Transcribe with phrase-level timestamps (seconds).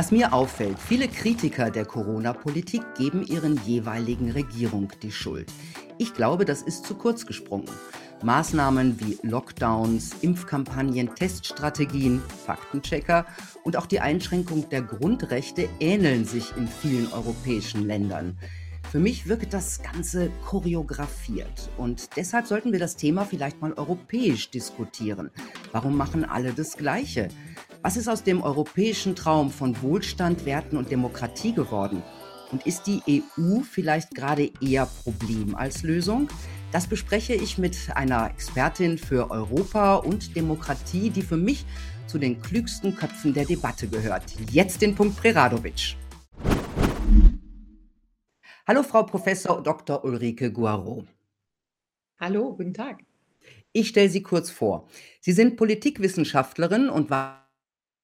[0.00, 5.52] Was mir auffällt, viele Kritiker der Corona-Politik geben ihren jeweiligen Regierung die Schuld.
[5.98, 7.68] Ich glaube, das ist zu kurz gesprungen.
[8.22, 13.26] Maßnahmen wie Lockdowns, Impfkampagnen, Teststrategien, Faktenchecker
[13.62, 18.38] und auch die Einschränkung der Grundrechte ähneln sich in vielen europäischen Ländern.
[18.90, 24.50] Für mich wirkt das Ganze choreografiert und deshalb sollten wir das Thema vielleicht mal europäisch
[24.50, 25.30] diskutieren.
[25.72, 27.28] Warum machen alle das Gleiche?
[27.82, 32.02] Was ist aus dem europäischen Traum von Wohlstand, Werten und Demokratie geworden?
[32.52, 36.28] Und ist die EU vielleicht gerade eher Problem als Lösung?
[36.72, 41.64] Das bespreche ich mit einer Expertin für Europa und Demokratie, die für mich
[42.06, 44.24] zu den klügsten Köpfen der Debatte gehört.
[44.50, 45.96] Jetzt den Punkt Preradovic.
[48.66, 50.04] Hallo, Frau Professor Dr.
[50.04, 51.06] Ulrike Guaro.
[52.18, 53.04] Hallo, guten Tag.
[53.72, 54.86] Ich stelle Sie kurz vor.
[55.20, 57.40] Sie sind Politikwissenschaftlerin und waren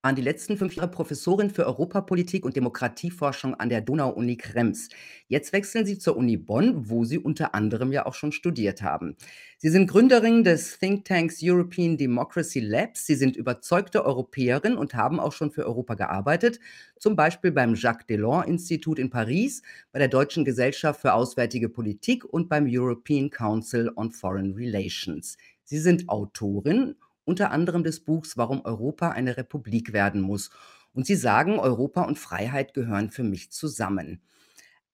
[0.06, 4.88] waren die letzten fünf Jahre Professorin für Europapolitik und Demokratieforschung an der Donau-Uni Krems.
[5.26, 9.16] Jetzt wechseln Sie zur Uni Bonn, wo Sie unter anderem ja auch schon studiert haben.
[9.58, 13.04] Sie sind Gründerin des Thinktanks European Democracy Labs.
[13.04, 16.60] Sie sind überzeugte Europäerin und haben auch schon für Europa gearbeitet,
[17.00, 22.24] zum Beispiel beim Jacques Delors Institut in Paris, bei der Deutschen Gesellschaft für Auswärtige Politik
[22.24, 25.36] und beim European Council on Foreign Relations.
[25.64, 26.94] Sie sind Autorin
[27.26, 30.50] unter anderem des Buchs Warum Europa eine Republik werden muss.
[30.94, 34.22] Und sie sagen, Europa und Freiheit gehören für mich zusammen.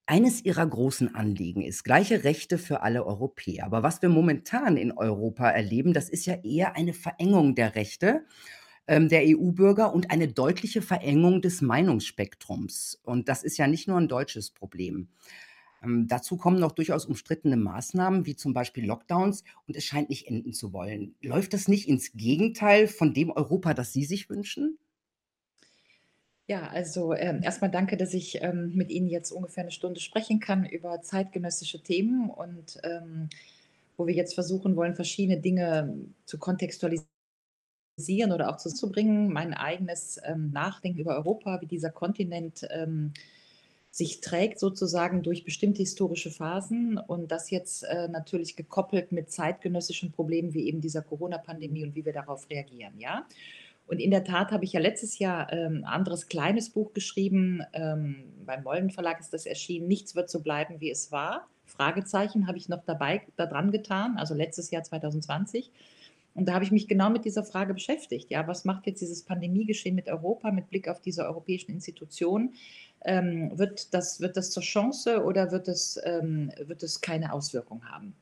[0.07, 3.65] Eines ihrer großen Anliegen ist gleiche Rechte für alle Europäer.
[3.65, 8.25] Aber was wir momentan in Europa erleben, das ist ja eher eine Verengung der Rechte
[8.89, 13.01] ähm, der EU-Bürger und eine deutliche Verengung des Meinungsspektrums.
[13.05, 15.09] Und das ist ja nicht nur ein deutsches Problem.
[15.83, 20.29] Ähm, dazu kommen noch durchaus umstrittene Maßnahmen, wie zum Beispiel Lockdowns, und es scheint nicht
[20.29, 21.15] enden zu wollen.
[21.21, 24.79] Läuft das nicht ins Gegenteil von dem Europa, das Sie sich wünschen?
[26.49, 30.41] Ja, also ähm, erstmal danke, dass ich ähm, mit Ihnen jetzt ungefähr eine Stunde sprechen
[30.41, 33.29] kann über zeitgenössische Themen und ähm,
[33.97, 37.07] wo wir jetzt versuchen wollen, verschiedene Dinge zu kontextualisieren
[38.33, 39.33] oder auch zu bringen.
[39.33, 43.13] Mein eigenes ähm, Nachdenken über Europa, wie dieser Kontinent ähm,
[43.93, 50.13] sich trägt sozusagen durch bestimmte historische Phasen und das jetzt äh, natürlich gekoppelt mit zeitgenössischen
[50.13, 53.27] Problemen wie eben dieser Corona-Pandemie und wie wir darauf reagieren, ja.
[53.87, 57.63] Und in der Tat habe ich ja letztes Jahr ähm, ein anderes kleines Buch geschrieben.
[57.75, 59.89] Ähm, beim Mollen Verlag ist das erschienen.
[59.89, 61.49] Nichts wird so bleiben, wie es war.
[61.67, 65.71] Fragezeichen habe ich noch dabei da dran getan, also letztes Jahr 2020.
[66.35, 68.31] Und da habe ich mich genau mit dieser Frage beschäftigt.
[68.31, 72.55] Ja, was macht jetzt dieses Pandemiegeschehen mit Europa mit Blick auf diese europäischen Institutionen?
[73.05, 77.85] Ähm, wird, das, wird das zur Chance oder wird es, ähm, wird es keine Auswirkung
[77.85, 78.15] haben?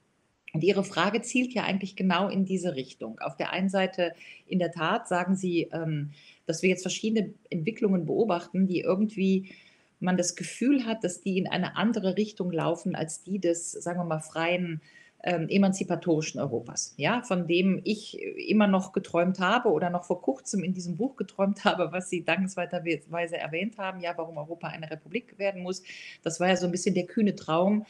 [0.52, 3.20] Und Ihre Frage zielt ja eigentlich genau in diese Richtung.
[3.20, 4.14] Auf der einen Seite,
[4.46, 6.10] in der Tat, sagen Sie, ähm,
[6.46, 9.52] dass wir jetzt verschiedene Entwicklungen beobachten, die irgendwie
[10.00, 14.00] man das Gefühl hat, dass die in eine andere Richtung laufen als die des, sagen
[14.00, 14.80] wir mal, freien
[15.22, 20.64] ähm, emanzipatorischen Europas, ja, von dem ich immer noch geträumt habe oder noch vor kurzem
[20.64, 25.38] in diesem Buch geträumt habe, was Sie dankenswerterweise erwähnt haben, ja, warum Europa eine Republik
[25.38, 25.82] werden muss.
[26.22, 27.84] Das war ja so ein bisschen der kühne Traum,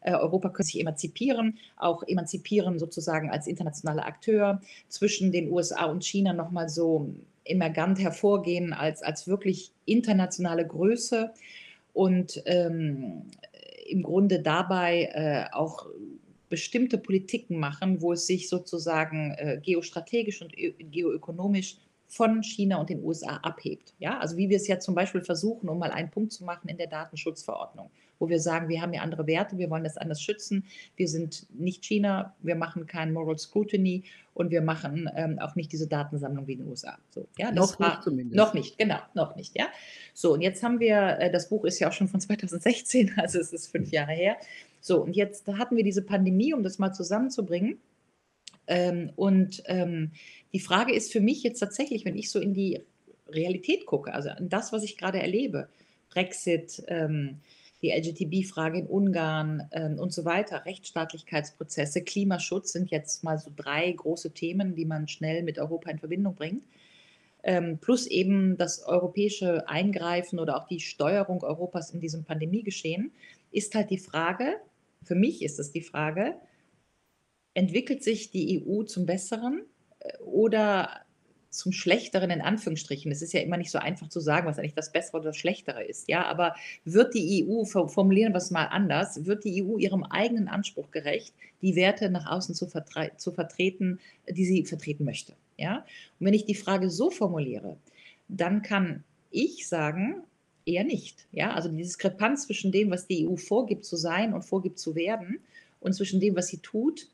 [0.00, 6.04] äh, Europa könnte sich emanzipieren, auch emanzipieren sozusagen als internationaler Akteur, zwischen den USA und
[6.04, 7.14] China nochmal so
[7.44, 11.32] emergant hervorgehen als, als wirklich internationale Größe
[11.94, 13.22] und ähm,
[13.88, 15.86] im Grunde dabei äh, auch
[16.48, 21.76] bestimmte Politiken machen, wo es sich sozusagen äh, geostrategisch und geoökonomisch
[22.06, 23.94] von China und den USA abhebt.
[23.98, 26.68] Ja, also wie wir es ja zum Beispiel versuchen, um mal einen Punkt zu machen
[26.68, 30.22] in der Datenschutzverordnung, wo wir sagen, wir haben ja andere Werte, wir wollen das anders
[30.22, 30.64] schützen.
[30.96, 35.72] Wir sind nicht China, wir machen kein Moral Scrutiny und wir machen ähm, auch nicht
[35.72, 36.98] diese Datensammlung wie in den USA.
[37.10, 38.36] So, ja, noch war, nicht zumindest.
[38.36, 39.56] Noch nicht, genau, noch nicht.
[39.56, 39.66] Ja,
[40.14, 43.38] so und jetzt haben wir, äh, das Buch ist ja auch schon von 2016, also
[43.38, 44.36] es ist fünf Jahre her.
[44.80, 47.78] So und jetzt hatten wir diese Pandemie, um das mal zusammenzubringen.
[48.66, 50.12] Ähm, und ähm,
[50.52, 52.82] die Frage ist für mich jetzt tatsächlich, wenn ich so in die
[53.28, 55.68] Realität gucke, also an das, was ich gerade erlebe,
[56.10, 57.40] Brexit, ähm,
[57.82, 63.90] die LGTB-Frage in Ungarn ähm, und so weiter, Rechtsstaatlichkeitsprozesse, Klimaschutz sind jetzt mal so drei
[63.92, 66.64] große Themen, die man schnell mit Europa in Verbindung bringt.
[67.44, 73.12] Ähm, plus eben das europäische Eingreifen oder auch die Steuerung Europas in diesem Pandemiegeschehen,
[73.52, 74.56] ist halt die Frage,
[75.04, 76.34] für mich ist es die Frage,
[77.54, 79.62] entwickelt sich die EU zum Besseren
[80.00, 80.90] äh, oder
[81.50, 83.10] zum Schlechteren in Anführungsstrichen.
[83.10, 85.36] Es ist ja immer nicht so einfach zu sagen, was eigentlich das Bessere oder das
[85.36, 86.08] Schlechtere ist.
[86.08, 86.54] Ja, aber
[86.84, 91.34] wird die EU, formulieren wir es mal anders, wird die EU ihrem eigenen Anspruch gerecht,
[91.62, 93.98] die Werte nach außen zu, vertre zu vertreten,
[94.28, 95.34] die sie vertreten möchte?
[95.56, 95.78] Ja,
[96.20, 97.76] und wenn ich die Frage so formuliere,
[98.28, 100.22] dann kann ich sagen,
[100.66, 101.26] eher nicht.
[101.32, 104.94] Ja, also die Diskrepanz zwischen dem, was die EU vorgibt zu sein und vorgibt zu
[104.94, 105.40] werden
[105.80, 107.08] und zwischen dem, was sie tut,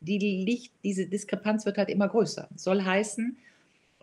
[0.00, 2.48] die liegt, diese Diskrepanz wird halt immer größer.
[2.56, 3.36] Soll heißen,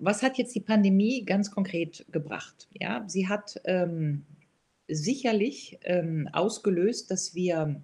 [0.03, 2.67] was hat jetzt die Pandemie ganz konkret gebracht?
[2.79, 4.25] Ja, sie hat ähm,
[4.87, 7.81] sicherlich ähm, ausgelöst, dass wir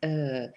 [0.00, 0.48] äh,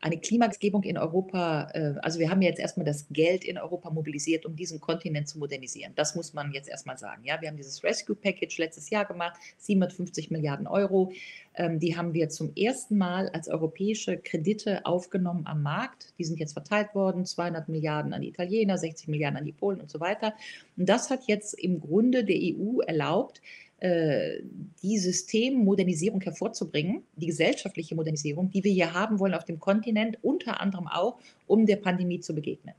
[0.00, 4.46] eine Klimagesetzgebung in Europa, äh, also wir haben jetzt erstmal das Geld in Europa mobilisiert,
[4.46, 5.92] um diesen Kontinent zu modernisieren.
[5.96, 7.24] Das muss man jetzt erstmal sagen.
[7.24, 11.12] Ja, wir haben dieses Rescue Package letztes Jahr gemacht, 750 Milliarden Euro.
[11.54, 16.14] Ähm, die haben wir zum ersten Mal als europäische Kredite aufgenommen am Markt.
[16.18, 19.80] Die sind jetzt verteilt worden, 200 Milliarden an die Italiener, 60 Milliarden an die Polen
[19.80, 20.34] und so weiter.
[20.76, 23.42] Und das hat jetzt im Grunde der EU erlaubt,
[23.80, 30.60] die Systemmodernisierung hervorzubringen, die gesellschaftliche Modernisierung, die wir hier haben wollen auf dem Kontinent, unter
[30.60, 32.74] anderem auch, um der Pandemie zu begegnen.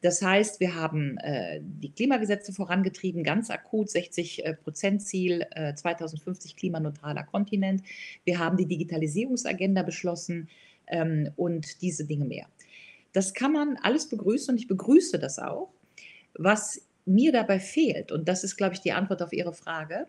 [0.00, 5.74] Das heißt, wir haben äh, die Klimagesetze vorangetrieben, ganz akut 60 äh, Prozent Ziel, äh,
[5.74, 7.82] 2050 klimaneutraler Kontinent.
[8.24, 10.48] Wir haben die Digitalisierungsagenda beschlossen
[10.86, 12.46] ähm, und diese Dinge mehr.
[13.12, 15.70] Das kann man alles begrüßen und ich begrüße das auch.
[16.34, 20.06] Was mir dabei fehlt, und das ist, glaube ich, die Antwort auf Ihre Frage,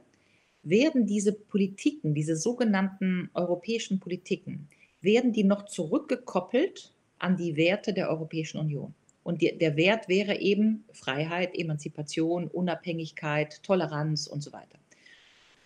[0.64, 4.68] werden diese Politiken, diese sogenannten europäischen Politiken,
[5.02, 8.94] werden die noch zurückgekoppelt an die Werte der Europäischen Union.
[9.24, 14.80] Und die, der Wert wäre eben Freiheit, Emanzipation, Unabhängigkeit, Toleranz und so weiter.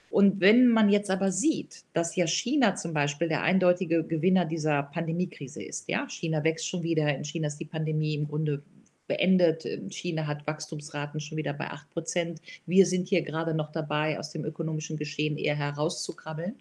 [0.10, 4.84] Und wenn man jetzt aber sieht, dass ja China zum Beispiel der eindeutige Gewinner dieser
[4.84, 8.62] Pandemiekrise ist, ja, China wächst schon wieder, in China ist die Pandemie im Grunde
[9.08, 9.66] beendet.
[9.66, 12.42] Ähm, China hat Wachstumsraten schon wieder bei 8 Prozent.
[12.66, 16.56] Wir sind hier gerade noch dabei, aus dem ökonomischen Geschehen eher herauszukrabbeln.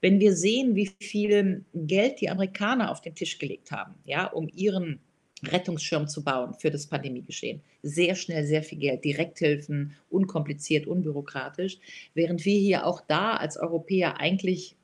[0.00, 4.48] Wenn wir sehen, wie viel Geld die Amerikaner auf den Tisch gelegt haben, ja, um
[4.48, 5.00] ihren
[5.44, 7.62] Rettungsschirm zu bauen für das Pandemiegeschehen.
[7.82, 11.78] Sehr schnell, sehr viel Geld, Direkthilfen, unkompliziert, unbürokratisch,
[12.14, 14.76] während wir hier auch da als Europäer eigentlich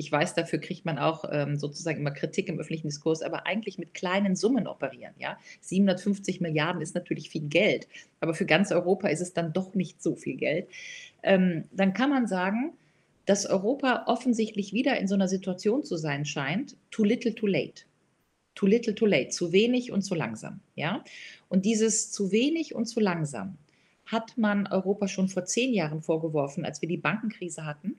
[0.00, 3.76] ich weiß, dafür kriegt man auch ähm, sozusagen immer Kritik im öffentlichen Diskurs, aber eigentlich
[3.76, 5.12] mit kleinen Summen operieren.
[5.18, 5.38] Ja?
[5.60, 7.86] 750 Milliarden ist natürlich viel Geld,
[8.18, 10.68] aber für ganz Europa ist es dann doch nicht so viel Geld.
[11.22, 12.72] Ähm, dann kann man sagen,
[13.26, 17.82] dass Europa offensichtlich wieder in so einer Situation zu sein scheint, too little, too late.
[18.54, 20.60] Too little, too late, zu wenig und zu langsam.
[20.76, 21.04] Ja?
[21.50, 23.58] Und dieses zu wenig und zu langsam
[24.06, 27.96] hat man Europa schon vor zehn Jahren vorgeworfen, als wir die Bankenkrise hatten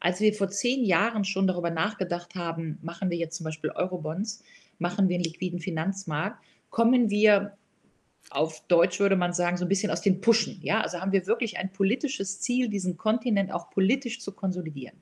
[0.00, 4.42] als wir vor zehn Jahren schon darüber nachgedacht haben, machen wir jetzt zum Beispiel Eurobonds,
[4.78, 7.56] machen wir einen liquiden Finanzmarkt, kommen wir
[8.30, 10.58] auf Deutsch würde man sagen, so ein bisschen aus den Puschen.
[10.62, 10.80] Ja?
[10.80, 14.96] Also haben wir wirklich ein politisches Ziel, diesen Kontinent auch politisch zu konsolidieren.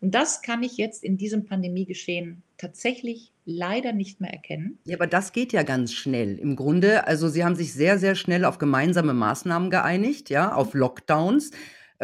[0.00, 4.78] Und das kann ich jetzt in diesem Pandemiegeschehen tatsächlich leider nicht mehr erkennen.
[4.84, 6.38] Ja, aber das geht ja ganz schnell.
[6.38, 10.74] Im Grunde, also Sie haben sich sehr, sehr schnell auf gemeinsame Maßnahmen geeinigt, ja, auf
[10.74, 11.52] Lockdowns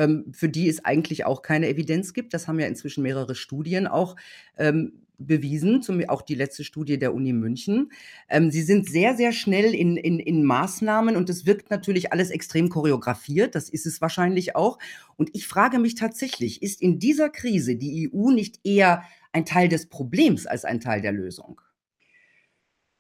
[0.00, 2.32] ähm, für die es eigentlich auch keine Evidenz gibt.
[2.32, 4.17] Das haben ja inzwischen mehrere Studien auch
[4.56, 7.93] ähm, bewiesen, zum, auch die letzte Studie der Uni München.
[8.31, 12.31] Ähm, sie sind sehr, sehr schnell in, in, in Maßnahmen und es wirkt natürlich alles
[12.31, 13.55] extrem choreografiert.
[13.55, 14.79] Das ist es wahrscheinlich auch.
[15.17, 19.02] Und ich frage mich tatsächlich, ist in dieser Krise die EU nicht eher
[19.32, 21.61] ein Teil des Problems als ein Teil der Lösung?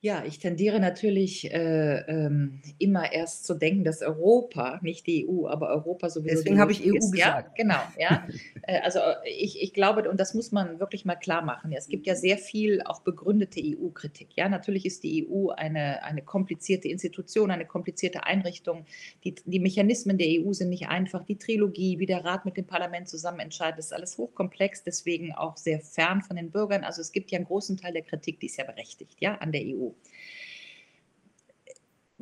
[0.02, 5.46] Ja, ich tendiere natürlich äh, ähm, immer erst zu denken, dass Europa, nicht die EU,
[5.46, 6.36] aber Europa sowieso.
[6.36, 7.12] Deswegen habe ich EU ist.
[7.12, 7.48] gesagt.
[7.48, 7.80] Ja, genau.
[7.98, 8.26] Ja.
[8.62, 11.74] äh, also äh, ich, ich glaube, und das muss man wirklich mal klar machen.
[11.74, 14.28] Es gibt ja sehr viel auch begründete EU-Kritik.
[14.36, 18.86] Ja, natürlich ist die EU eine, eine komplizierte Institution, eine komplizierte Einrichtung.
[19.24, 21.26] Die, die Mechanismen der EU sind nicht einfach.
[21.26, 25.58] Die Trilogie, wie der Rat mit dem Parlament zusammen entscheidet, ist alles hochkomplex, deswegen auch
[25.58, 26.84] sehr fern von den Bürgern.
[26.84, 29.52] Also es gibt ja einen großen Teil der Kritik, die ist ja berechtigt, ja, an
[29.52, 29.89] der EU.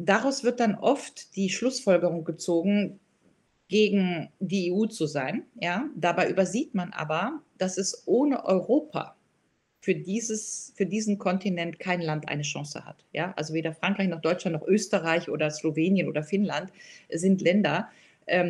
[0.00, 3.00] Daraus wird dann oft die Schlussfolgerung gezogen,
[3.66, 5.44] gegen die EU zu sein.
[5.60, 5.90] Ja?
[5.96, 9.16] Dabei übersieht man aber, dass es ohne Europa
[9.80, 13.04] für, dieses, für diesen Kontinent kein Land eine Chance hat.
[13.12, 13.34] Ja?
[13.36, 16.72] Also weder Frankreich noch Deutschland noch Österreich oder Slowenien oder Finnland
[17.10, 17.88] sind Länder,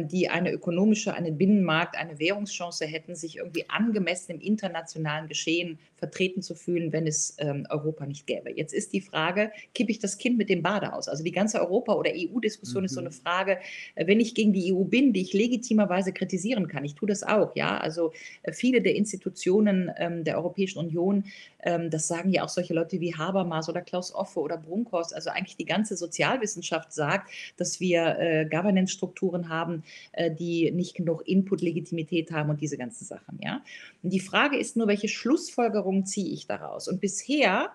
[0.08, 6.42] die eine ökonomische, einen Binnenmarkt, eine Währungschance hätten, sich irgendwie angemessen im internationalen Geschehen vertreten
[6.42, 8.50] zu fühlen, wenn es ähm, Europa nicht gäbe.
[8.54, 11.08] Jetzt ist die Frage, kippe ich das Kind mit dem Bade aus?
[11.08, 12.87] Also die ganze Europa- oder EU-Diskussion mhm.
[12.87, 13.14] ist so eine mhm.
[13.14, 13.58] Frage,
[13.97, 17.23] äh, wenn ich gegen die EU bin, die ich legitimerweise kritisieren kann, ich tue das
[17.23, 21.25] auch, ja, also äh, viele der Institutionen ähm, der Europäischen Union,
[21.62, 25.30] ähm, das sagen ja auch solche Leute wie Habermas oder Klaus Offe oder Brunkhorst, also
[25.30, 29.82] eigentlich die ganze Sozialwissenschaft sagt, dass wir äh, Governance-Strukturen haben, haben,
[30.12, 33.38] äh, die nicht genug Input-Legitimität haben und diese ganzen Sachen.
[33.42, 33.62] Ja?
[34.02, 36.88] Und die Frage ist nur, welche Schlussfolgerungen ziehe ich daraus?
[36.88, 37.70] Und bisher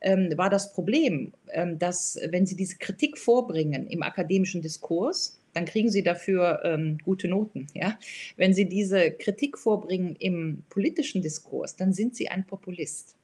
[0.00, 5.66] ähm, war das Problem, ähm, dass wenn Sie diese Kritik vorbringen im akademischen Diskurs, dann
[5.66, 7.66] kriegen Sie dafür ähm, gute Noten.
[7.74, 7.98] Ja?
[8.36, 13.16] Wenn Sie diese Kritik vorbringen im politischen Diskurs, dann sind Sie ein Populist.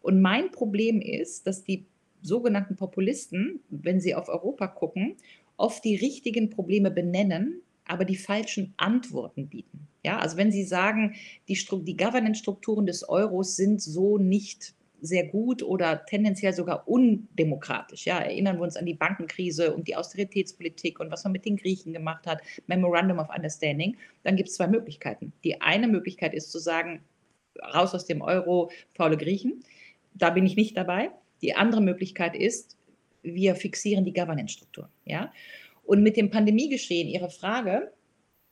[0.00, 1.84] Und mein Problem ist, dass die
[2.24, 5.16] sogenannten Populisten, wenn sie auf Europa gucken,
[5.56, 9.88] oft die richtigen Probleme benennen, aber die falschen Antworten bieten.
[10.02, 11.14] Ja, also wenn Sie sagen,
[11.48, 18.06] die, die Governance-Strukturen des Euros sind so nicht sehr gut oder tendenziell sogar undemokratisch.
[18.06, 21.56] Ja, erinnern wir uns an die Bankenkrise und die Austeritätspolitik und was man mit den
[21.56, 23.96] Griechen gemacht hat, Memorandum of Understanding.
[24.22, 25.32] Dann gibt es zwei Möglichkeiten.
[25.44, 27.02] Die eine Möglichkeit ist zu sagen,
[27.74, 29.62] raus aus dem Euro, faule Griechen.
[30.14, 31.10] Da bin ich nicht dabei.
[31.42, 32.76] Die andere Möglichkeit ist,
[33.22, 34.88] wir fixieren die Governance-Struktur.
[35.04, 35.32] Ja?
[35.84, 37.92] Und mit dem Pandemiegeschehen, Ihre Frage,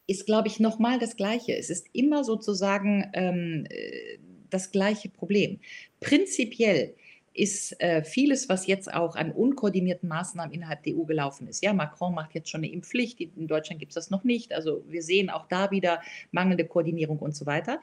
[0.06, 1.56] ist, glaube ich, nochmal das Gleiche.
[1.56, 4.18] Es ist immer sozusagen ähm, äh,
[4.50, 5.60] das gleiche Problem.
[6.00, 6.94] Prinzipiell
[7.34, 11.64] ist äh, vieles, was jetzt auch an unkoordinierten Maßnahmen innerhalb der EU gelaufen ist.
[11.64, 14.52] Ja, Macron macht jetzt schon eine Impfpflicht, in Deutschland gibt es das noch nicht.
[14.52, 17.80] Also wir sehen auch da wieder mangelnde Koordinierung und so weiter.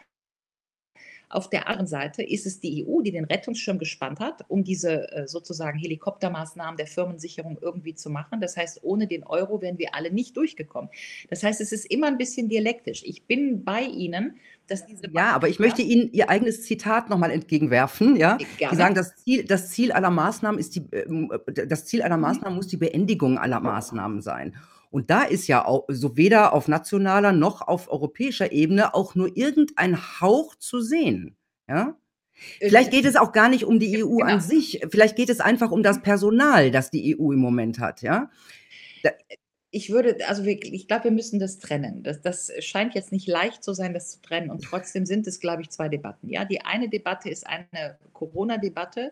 [1.31, 5.11] Auf der anderen Seite ist es die EU, die den Rettungsschirm gespannt hat, um diese
[5.11, 8.41] äh, sozusagen Helikoptermaßnahmen der Firmensicherung irgendwie zu machen.
[8.41, 10.89] Das heißt, ohne den Euro wären wir alle nicht durchgekommen.
[11.29, 13.03] Das heißt, es ist immer ein bisschen dialektisch.
[13.05, 17.29] Ich bin bei Ihnen, dass diese ja, aber ich möchte Ihnen Ihr eigenes Zitat nochmal
[17.31, 18.15] entgegenwerfen.
[18.15, 18.75] Ja, Gerne.
[18.75, 22.17] Sie sagen, das Ziel, das Ziel aller Maßnahmen ist die, ähm, das Ziel aller.
[22.17, 24.55] Maßnahmen muss die Beendigung aller Maßnahmen sein.
[24.89, 29.35] Und da ist ja auch so weder auf nationaler noch auf europäischer Ebene auch nur
[29.37, 31.37] irgendein Hauch zu sehen.
[31.67, 31.95] Ja?
[32.59, 34.25] Vielleicht geht es auch gar nicht um die EU genau.
[34.25, 34.81] an sich.
[34.89, 38.01] Vielleicht geht es einfach um das Personal, das die EU im Moment hat.
[38.01, 38.31] Ja?
[39.03, 39.11] Da
[39.71, 42.01] ich würde, also wir, ich glaube, wir müssen das trennen.
[42.01, 44.49] Das, das scheint jetzt nicht leicht zu sein, das zu trennen.
[44.49, 46.29] Und trotzdem sind es, glaube ich, zwei Debatten.
[46.29, 49.11] Ja, die eine Debatte ist eine Corona-Debatte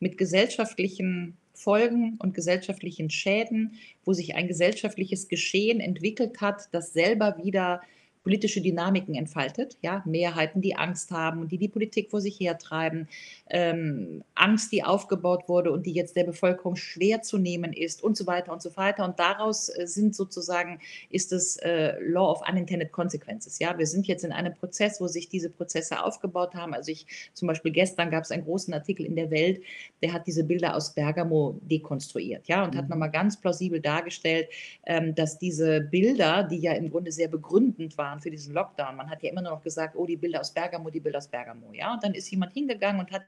[0.00, 7.36] mit gesellschaftlichen Folgen und gesellschaftlichen Schäden, wo sich ein gesellschaftliches Geschehen entwickelt hat, das selber
[7.42, 7.80] wieder
[8.22, 13.08] politische Dynamiken entfaltet, ja, Mehrheiten, die Angst haben und die die Politik vor sich hertreiben,
[13.50, 18.16] ähm, Angst, die aufgebaut wurde und die jetzt der Bevölkerung schwer zu nehmen ist und
[18.16, 19.04] so weiter und so weiter.
[19.04, 20.78] Und daraus äh, sind sozusagen,
[21.10, 23.58] ist es äh, Law of Unintended Consequences.
[23.58, 26.74] Ja, wir sind jetzt in einem Prozess, wo sich diese Prozesse aufgebaut haben.
[26.74, 29.62] Also ich, zum Beispiel gestern gab es einen großen Artikel in der Welt,
[30.02, 32.78] der hat diese Bilder aus Bergamo dekonstruiert, ja, und mhm.
[32.78, 34.48] hat nochmal ganz plausibel dargestellt,
[34.86, 38.96] ähm, dass diese Bilder, die ja im Grunde sehr begründend waren, waren für diesen Lockdown.
[38.96, 41.28] Man hat ja immer nur noch gesagt, oh, die Bilder aus Bergamo, die Bilder aus
[41.28, 41.72] Bergamo.
[41.72, 43.22] Ja, und dann ist jemand hingegangen und hat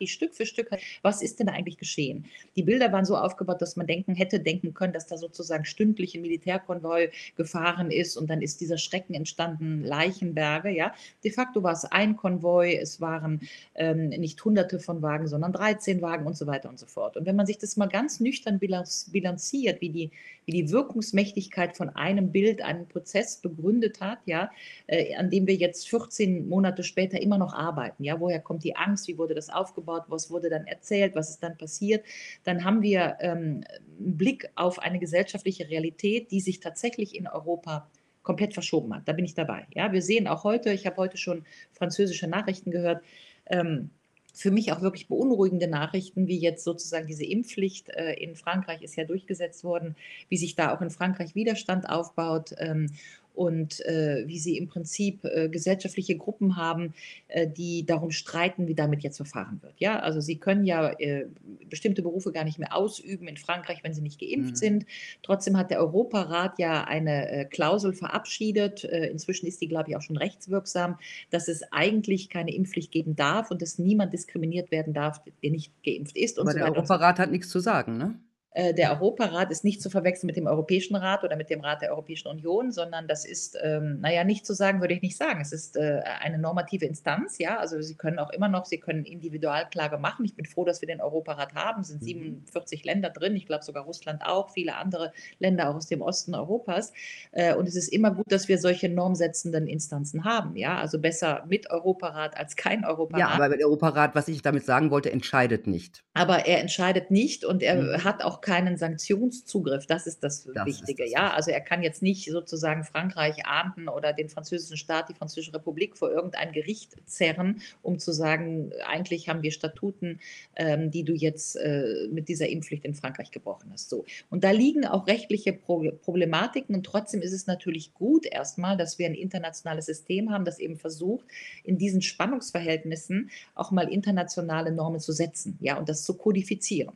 [0.00, 0.70] die Stück für Stück,
[1.02, 2.26] was ist denn eigentlich geschehen?
[2.56, 6.14] Die Bilder waren so aufgebaut, dass man denken hätte denken können, dass da sozusagen stündlich
[6.14, 10.94] ein Militärkonvoi gefahren ist und dann ist dieser Schrecken entstanden, Leichenberge, ja.
[11.24, 13.40] De facto war es ein Konvoi, es waren
[13.74, 17.16] ähm, nicht hunderte von Wagen, sondern 13 Wagen und so weiter und so fort.
[17.16, 20.10] Und wenn man sich das mal ganz nüchtern bilanziert, wie die,
[20.44, 24.50] wie die Wirkungsmächtigkeit von einem Bild einen Prozess begründet hat, ja,
[24.86, 28.76] äh, an dem wir jetzt 14 Monate später immer noch arbeiten, ja, woher kommt die
[28.76, 29.85] Angst, wie wurde das aufgebaut?
[29.86, 32.04] Aufgebaut, was wurde dann erzählt, was ist dann passiert,
[32.44, 33.64] dann haben wir ähm,
[33.98, 37.88] einen Blick auf eine gesellschaftliche Realität, die sich tatsächlich in Europa
[38.22, 39.06] komplett verschoben hat.
[39.06, 39.66] Da bin ich dabei.
[39.74, 43.02] Ja, wir sehen auch heute, ich habe heute schon französische Nachrichten gehört,
[43.46, 43.90] ähm,
[44.34, 48.94] für mich auch wirklich beunruhigende Nachrichten, wie jetzt sozusagen diese Impfpflicht äh, in Frankreich ist
[48.94, 49.96] ja durchgesetzt worden,
[50.28, 52.50] wie sich da auch in Frankreich Widerstand aufbaut.
[52.58, 52.90] Ähm,
[53.36, 56.94] und äh, wie sie im Prinzip äh, gesellschaftliche Gruppen haben,
[57.28, 59.74] äh, die darum streiten, wie damit jetzt verfahren wird.
[59.78, 61.26] Ja, also sie können ja äh,
[61.68, 64.56] bestimmte Berufe gar nicht mehr ausüben in Frankreich, wenn sie nicht geimpft mhm.
[64.56, 64.86] sind.
[65.22, 68.84] Trotzdem hat der Europarat ja eine äh, Klausel verabschiedet.
[68.84, 70.98] Äh, inzwischen ist die, glaube ich, auch schon rechtswirksam,
[71.30, 75.72] dass es eigentlich keine Impfpflicht geben darf und dass niemand diskriminiert werden darf, der nicht
[75.84, 76.38] geimpft ist.
[76.38, 78.18] Aber so der Europarat hat nichts zu sagen, ne?
[78.56, 81.82] Äh, der Europarat ist nicht zu verwechseln mit dem Europäischen Rat oder mit dem Rat
[81.82, 85.42] der Europäischen Union, sondern das ist, ähm, naja, nicht zu sagen, würde ich nicht sagen.
[85.42, 87.58] Es ist äh, eine normative Instanz, ja.
[87.58, 90.24] Also Sie können auch immer noch, Sie können Individualklage machen.
[90.24, 91.82] Ich bin froh, dass wir den Europarat haben.
[91.82, 92.88] Es sind 47 mhm.
[92.88, 96.94] Länder drin, ich glaube sogar Russland auch, viele andere Länder auch aus dem Osten Europas.
[97.32, 100.78] Äh, und es ist immer gut, dass wir solche normsetzenden Instanzen haben, ja.
[100.78, 103.20] Also besser mit Europarat als kein Europarat.
[103.20, 106.04] Ja, aber der Europarat, was ich damit sagen wollte, entscheidet nicht.
[106.14, 108.02] Aber er entscheidet nicht und er mhm.
[108.02, 109.86] hat auch keinen Sanktionszugriff.
[109.86, 111.04] Das ist das, das Wichtige.
[111.04, 111.20] Ist das.
[111.20, 115.52] Ja, also er kann jetzt nicht sozusagen Frankreich ahnden oder den französischen Staat, die Französische
[115.52, 120.20] Republik vor irgendein Gericht zerren, um zu sagen, eigentlich haben wir Statuten,
[120.54, 123.90] ähm, die du jetzt äh, mit dieser Impfpflicht in Frankreich gebrochen hast.
[123.90, 124.04] So.
[124.30, 128.98] Und da liegen auch rechtliche Pro Problematiken und trotzdem ist es natürlich gut erstmal, dass
[128.98, 131.26] wir ein internationales System haben, das eben versucht,
[131.64, 136.94] in diesen Spannungsverhältnissen auch mal internationale Normen zu setzen, ja, und das zu kodifizieren.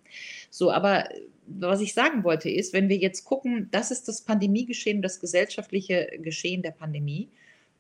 [0.51, 1.09] So, aber
[1.59, 6.19] was ich sagen wollte, ist, wenn wir jetzt gucken, das ist das Pandemiegeschehen, das gesellschaftliche
[6.23, 7.29] Geschehen der Pandemie.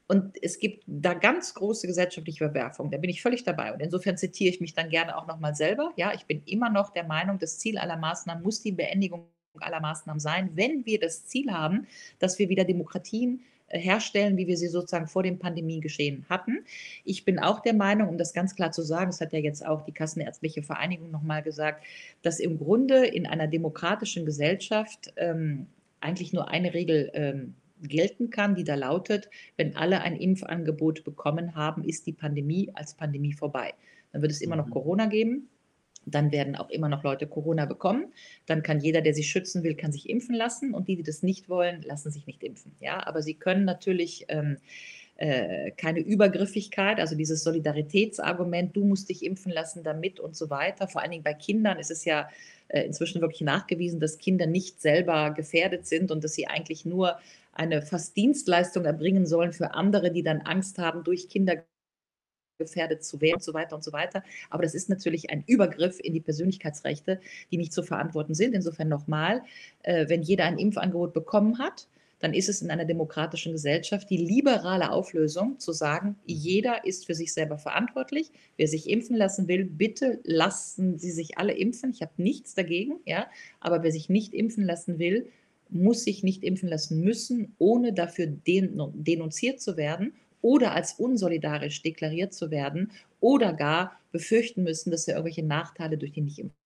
[0.08, 2.90] Und es gibt da ganz große gesellschaftliche Verwerfungen.
[2.90, 3.72] Da bin ich völlig dabei.
[3.72, 5.92] Und insofern zitiere ich mich dann gerne auch nochmal selber.
[5.96, 9.26] Ja, ich bin immer noch der Meinung, das Ziel aller Maßnahmen muss die Beendigung
[9.60, 11.86] aller Maßnahmen sein, wenn wir das Ziel haben,
[12.18, 16.64] dass wir wieder Demokratien herstellen, wie wir sie sozusagen vor dem Pandemiegeschehen hatten.
[17.04, 19.64] Ich bin auch der Meinung, um das ganz klar zu sagen, das hat ja jetzt
[19.64, 21.84] auch die Kassenärztliche Vereinigung nochmal gesagt,
[22.22, 25.66] dass im Grunde in einer demokratischen Gesellschaft ähm,
[26.00, 31.54] eigentlich nur eine Regel ähm, gelten kann, die da lautet, wenn alle ein Impfangebot bekommen
[31.54, 33.74] haben, ist die Pandemie als Pandemie vorbei.
[34.12, 34.72] Dann wird es immer noch mhm.
[34.72, 35.48] Corona geben,
[36.10, 38.12] dann werden auch immer noch Leute Corona bekommen.
[38.46, 40.74] Dann kann jeder, der sich schützen will, kann sich impfen lassen.
[40.74, 42.72] Und die, die das nicht wollen, lassen sich nicht impfen.
[42.80, 44.58] Ja, aber sie können natürlich ähm,
[45.20, 50.88] äh, keine Übergriffigkeit, also dieses Solidaritätsargument, du musst dich impfen lassen damit und so weiter.
[50.88, 52.28] Vor allen Dingen bei Kindern ist es ja
[52.68, 57.18] äh, inzwischen wirklich nachgewiesen, dass Kinder nicht selber gefährdet sind und dass sie eigentlich nur
[57.52, 61.56] eine fast Dienstleistung erbringen sollen für andere, die dann Angst haben, durch Kinder
[62.60, 64.22] gefährdet zu werden und so weiter und so weiter.
[64.50, 68.54] Aber das ist natürlich ein Übergriff in die Persönlichkeitsrechte, die nicht zu verantworten sind.
[68.54, 69.42] Insofern nochmal,
[69.82, 71.88] äh, wenn jeder ein Impfangebot bekommen hat,
[72.20, 77.14] dann ist es in einer demokratischen Gesellschaft die liberale Auflösung zu sagen, jeder ist für
[77.14, 78.30] sich selber verantwortlich.
[78.56, 81.90] Wer sich impfen lassen will, bitte lassen Sie sich alle impfen.
[81.90, 83.26] Ich habe nichts dagegen, ja.
[83.58, 85.28] Aber wer sich nicht impfen lassen will,
[85.70, 92.32] muss sich nicht impfen lassen müssen, ohne dafür denunziert zu werden oder als unsolidarisch deklariert
[92.32, 96.59] zu werden oder gar befürchten müssen, dass er irgendwelche Nachteile durch die Nichtimpfung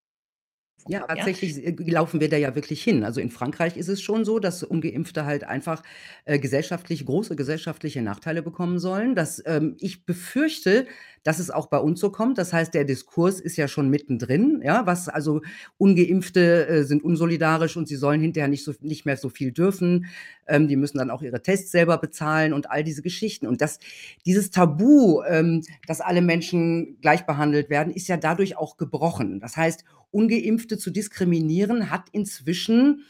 [0.88, 1.70] ja, tatsächlich ja?
[1.70, 3.04] Äh, laufen wir da ja wirklich hin.
[3.04, 5.82] Also in Frankreich ist es schon so, dass Ungeimpfte halt einfach
[6.24, 9.14] äh, gesellschaftlich, große gesellschaftliche Nachteile bekommen sollen.
[9.14, 10.86] Das, ähm, ich befürchte,
[11.22, 12.38] dass es auch bei uns so kommt.
[12.38, 15.40] Das heißt, der Diskurs ist ja schon mittendrin, ja, was also
[15.78, 20.06] Ungeimpfte äh, sind unsolidarisch und sie sollen hinterher nicht, so, nicht mehr so viel dürfen.
[20.46, 23.46] Ähm, die müssen dann auch ihre Tests selber bezahlen und all diese Geschichten.
[23.46, 23.78] Und das,
[24.26, 29.40] dieses Tabu, ähm, dass alle Menschen gleich behandelt werden, ist ja dadurch auch gebrochen.
[29.40, 33.04] Das heißt, Ungeimpfte zu diskriminieren, hat inzwischen,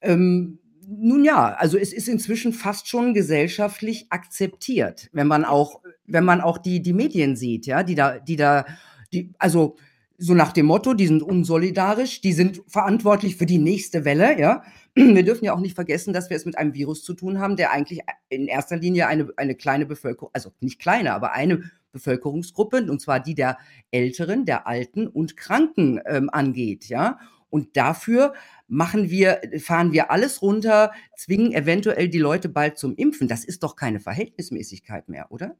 [0.00, 6.24] ähm, nun ja, also es ist inzwischen fast schon gesellschaftlich akzeptiert, wenn man auch, wenn
[6.24, 8.66] man auch die, die Medien sieht, ja, die da, die da,
[9.12, 9.76] die, also
[10.18, 14.62] so nach dem Motto, die sind unsolidarisch, die sind verantwortlich für die nächste Welle, ja.
[14.94, 17.56] Wir dürfen ja auch nicht vergessen, dass wir es mit einem Virus zu tun haben,
[17.56, 22.90] der eigentlich in erster Linie eine, eine kleine Bevölkerung, also nicht kleine, aber eine Bevölkerungsgruppe,
[22.90, 23.56] und zwar die der
[23.90, 27.18] Älteren, der Alten und Kranken ähm, angeht, ja.
[27.48, 28.34] Und dafür
[28.66, 33.28] machen wir, fahren wir alles runter, zwingen eventuell die Leute bald zum Impfen.
[33.28, 35.56] Das ist doch keine Verhältnismäßigkeit mehr, oder?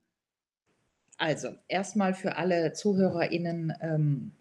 [1.17, 4.33] Also, erstmal für alle ZuhörerInnen, ähm,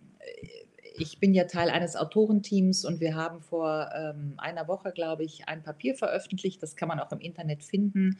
[0.95, 5.47] ich bin ja Teil eines Autorenteams und wir haben vor ähm, einer Woche, glaube ich,
[5.47, 6.61] ein Papier veröffentlicht.
[6.61, 8.17] Das kann man auch im Internet finden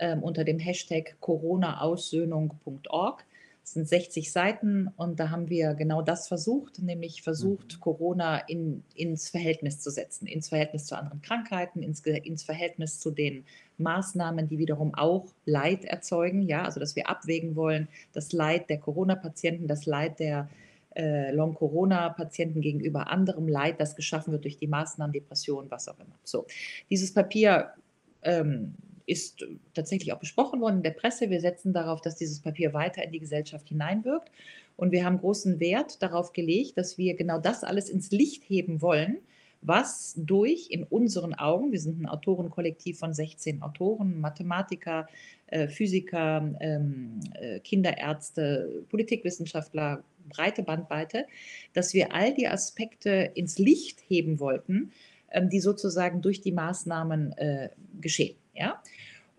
[0.00, 3.24] ähm, unter dem Hashtag coronaaussöhnung.org.
[3.62, 7.80] Es sind 60 Seiten und da haben wir genau das versucht, nämlich versucht, mhm.
[7.80, 13.12] Corona in, ins Verhältnis zu setzen, ins Verhältnis zu anderen Krankheiten, ins, ins Verhältnis zu
[13.12, 13.44] den
[13.78, 16.42] Maßnahmen, die wiederum auch Leid erzeugen.
[16.42, 20.48] Ja, also dass wir abwägen wollen, das Leid der Corona-Patienten, das Leid der
[20.96, 26.18] äh, Long-Corona-Patienten gegenüber anderem Leid, das geschaffen wird durch die Maßnahmen, Depressionen, was auch immer.
[26.24, 26.46] So,
[26.88, 27.74] dieses Papier
[28.22, 28.74] ähm,
[29.06, 31.30] ist tatsächlich auch besprochen worden in der Presse.
[31.30, 34.30] Wir setzen darauf, dass dieses Papier weiter in die Gesellschaft hineinwirkt.
[34.76, 38.80] Und wir haben großen Wert darauf gelegt, dass wir genau das alles ins Licht heben
[38.80, 39.18] wollen,
[39.62, 45.06] was durch in unseren Augen, wir sind ein Autorenkollektiv von 16 Autoren, Mathematiker,
[45.48, 51.26] äh, Physiker, ähm, äh, Kinderärzte, Politikwissenschaftler, breite Bandbreite,
[51.74, 54.92] dass wir all die Aspekte ins Licht heben wollten,
[55.30, 57.68] ähm, die sozusagen durch die Maßnahmen äh,
[58.00, 58.36] geschehen.
[58.60, 58.82] Ja?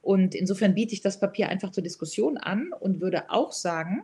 [0.02, 4.04] Und insofern biete ich das Papier einfach zur Diskussion an und würde auch sagen,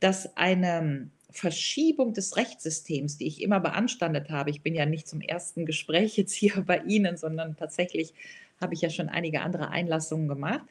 [0.00, 5.20] dass eine Verschiebung des Rechtssystems, die ich immer beanstandet habe, ich bin ja nicht zum
[5.20, 8.14] ersten Gespräch jetzt hier bei Ihnen, sondern tatsächlich
[8.60, 10.64] habe ich ja schon einige andere Einlassungen gemacht.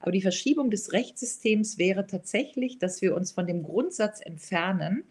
[0.00, 5.04] Aber die Verschiebung des Rechtssystems wäre tatsächlich, dass wir uns von dem Grundsatz entfernen,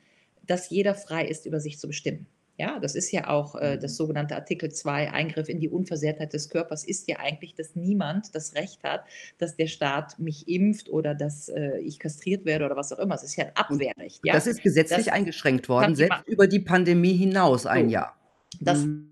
[0.45, 2.27] dass jeder frei ist, über sich zu bestimmen.
[2.59, 3.95] Ja, das ist ja auch äh, das mhm.
[3.95, 8.53] sogenannte Artikel 2, Eingriff in die Unversehrtheit des Körpers, ist ja eigentlich, dass niemand das
[8.55, 9.05] Recht hat,
[9.37, 13.15] dass der Staat mich impft oder dass äh, ich kastriert werde oder was auch immer.
[13.15, 14.19] Es ist ja ein Abwehrrecht.
[14.25, 14.33] Ja?
[14.33, 17.93] Das ist gesetzlich das eingeschränkt worden, selbst über die Pandemie hinaus ein so.
[17.93, 18.17] Jahr.
[18.59, 19.08] Das mhm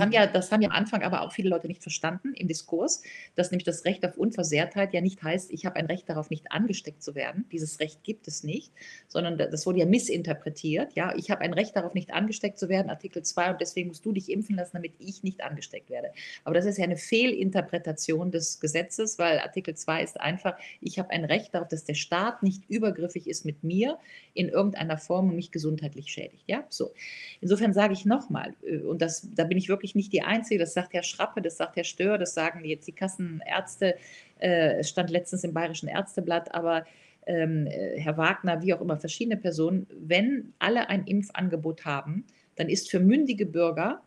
[0.00, 3.02] haben ja, das haben ja am Anfang aber auch viele Leute nicht verstanden im Diskurs,
[3.34, 6.50] dass nämlich das Recht auf Unversehrtheit ja nicht heißt, ich habe ein Recht darauf, nicht
[6.50, 7.46] angesteckt zu werden.
[7.52, 8.72] Dieses Recht gibt es nicht,
[9.08, 10.94] sondern das wurde ja missinterpretiert.
[10.94, 14.04] Ja, ich habe ein Recht darauf, nicht angesteckt zu werden, Artikel 2, und deswegen musst
[14.04, 16.12] du dich impfen lassen, damit ich nicht angesteckt werde.
[16.44, 21.10] Aber das ist ja eine Fehlinterpretation des Gesetzes, weil Artikel 2 ist einfach, ich habe
[21.10, 23.98] ein Recht darauf, dass der Staat nicht übergriffig ist mit mir
[24.34, 26.44] in irgendeiner Form und mich gesundheitlich schädigt.
[26.46, 26.92] Ja, so.
[27.40, 30.74] Insofern sage ich nochmal, äh, und das, da bin ich wirklich nicht die Einzige, das
[30.74, 33.96] sagt Herr Schrappe, das sagt Herr Stör, das sagen jetzt die Kassenärzte,
[34.38, 36.84] äh, es stand letztens im Bayerischen Ärzteblatt, aber
[37.26, 42.26] ähm, äh, Herr Wagner, wie auch immer, verschiedene Personen, wenn alle ein Impfangebot haben,
[42.56, 44.02] dann ist für mündige Bürger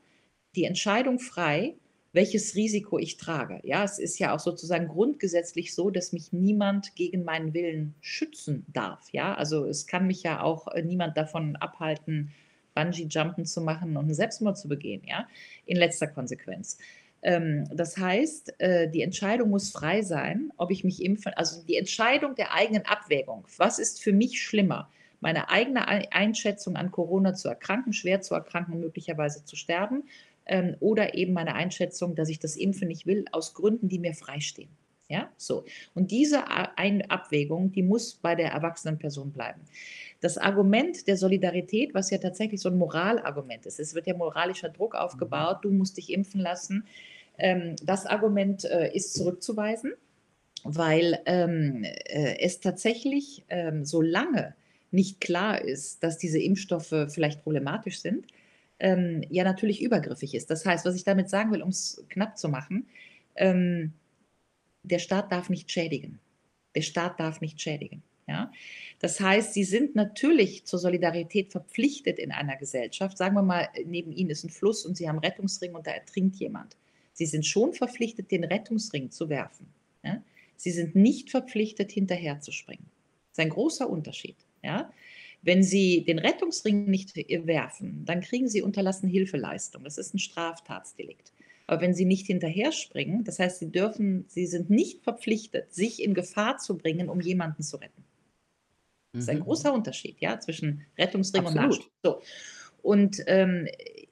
[0.55, 1.75] die Entscheidung frei,
[2.11, 3.59] welches Risiko ich trage.
[3.63, 8.65] Ja, es ist ja auch sozusagen grundgesetzlich so, dass mich niemand gegen meinen Willen schützen
[8.71, 9.09] darf.
[9.11, 12.31] Ja, also es kann mich ja auch äh, niemand davon abhalten,
[12.75, 15.27] Bungee-Jumpen zu machen und einen Selbstmord zu begehen, ja,
[15.65, 16.77] in letzter Konsequenz.
[17.21, 21.77] Ähm, das heißt, äh, die Entscheidung muss frei sein, ob ich mich impfe, also die
[21.77, 23.45] Entscheidung der eigenen Abwägung.
[23.57, 24.89] Was ist für mich schlimmer?
[25.21, 30.03] Meine eigene Einschätzung an Corona zu erkranken, schwer zu erkranken, möglicherweise zu sterben,
[30.45, 34.13] ähm, oder eben meine Einschätzung, dass ich das Impfen nicht will, aus Gründen, die mir
[34.13, 34.69] freistehen.
[35.13, 35.63] Ja, so.
[35.93, 39.61] Und diese Abwägung, die muss bei der erwachsenen Person bleiben.
[40.21, 44.69] Das Argument der Solidarität, was ja tatsächlich so ein Moralargument ist, es wird ja moralischer
[44.69, 46.87] Druck aufgebaut, du musst dich impfen lassen,
[47.37, 49.93] ähm, das Argument äh, ist zurückzuweisen,
[50.63, 54.55] weil ähm, äh, es tatsächlich, ähm, solange
[54.89, 58.25] nicht klar ist, dass diese Impfstoffe vielleicht problematisch sind,
[58.79, 60.49] ja natürlich übergriffig ist.
[60.49, 62.87] Das heißt, was ich damit sagen will, um es knapp zu machen,
[63.35, 63.93] ähm,
[64.83, 66.19] der Staat darf nicht schädigen.
[66.75, 68.03] Der Staat darf nicht schädigen.
[68.27, 68.51] Ja?
[68.99, 73.17] Das heißt, sie sind natürlich zur Solidarität verpflichtet in einer Gesellschaft.
[73.17, 76.37] Sagen wir mal, neben ihnen ist ein Fluss und sie haben Rettungsring und da ertrinkt
[76.37, 76.77] jemand.
[77.13, 79.67] Sie sind schon verpflichtet, den Rettungsring zu werfen.
[80.03, 80.23] Ja?
[80.57, 82.85] Sie sind nicht verpflichtet, hinterher zu springen.
[83.29, 84.37] Das ist ein großer Unterschied.
[84.63, 84.91] Ja?
[85.41, 89.83] Wenn Sie den Rettungsring nicht werfen, dann kriegen Sie unterlassene Hilfeleistung.
[89.83, 91.33] Das ist ein Straftatsdelikt.
[91.67, 96.03] Aber wenn sie nicht hinterher springen, das heißt, sie dürfen, sie sind nicht verpflichtet, sich
[96.03, 98.03] in Gefahr zu bringen, um jemanden zu retten.
[99.13, 99.43] Das ist ein mhm.
[99.43, 101.63] großer Unterschied, ja, zwischen Rettungsring Absolut.
[101.63, 101.91] und Nachschub.
[102.03, 102.21] So.
[102.81, 103.67] Und ähm,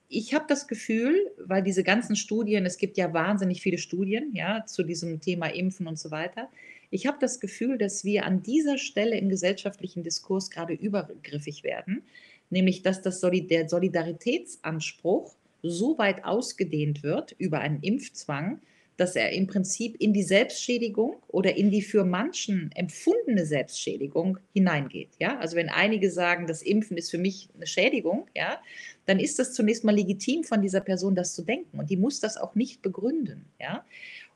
[0.08, 4.66] ich habe das Gefühl, weil diese ganzen Studien, es gibt ja wahnsinnig viele Studien, ja,
[4.66, 6.50] zu diesem Thema Impfen und so weiter.
[6.90, 12.04] Ich habe das Gefühl, dass wir an dieser Stelle im gesellschaftlichen Diskurs gerade übergriffig werden,
[12.50, 18.62] nämlich dass das Solid der Solidaritätsanspruch so weit ausgedehnt wird über einen Impfzwang,
[18.98, 25.10] dass er im Prinzip in die Selbstschädigung oder in die für manchen empfundene Selbstschädigung hineingeht.
[25.18, 25.40] Ja?
[25.40, 28.62] Also wenn einige sagen, das Impfen ist für mich eine Schädigung, ja,
[29.08, 31.80] dann ist das zunächst mal legitim von dieser Person, das zu denken.
[31.80, 33.46] Und die muss das auch nicht begründen.
[33.60, 33.84] Ja?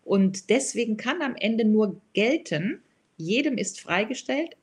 [0.03, 2.81] Und deswegen kann am Ende nur gelten,
[3.17, 4.57] jedem ist freigestellt,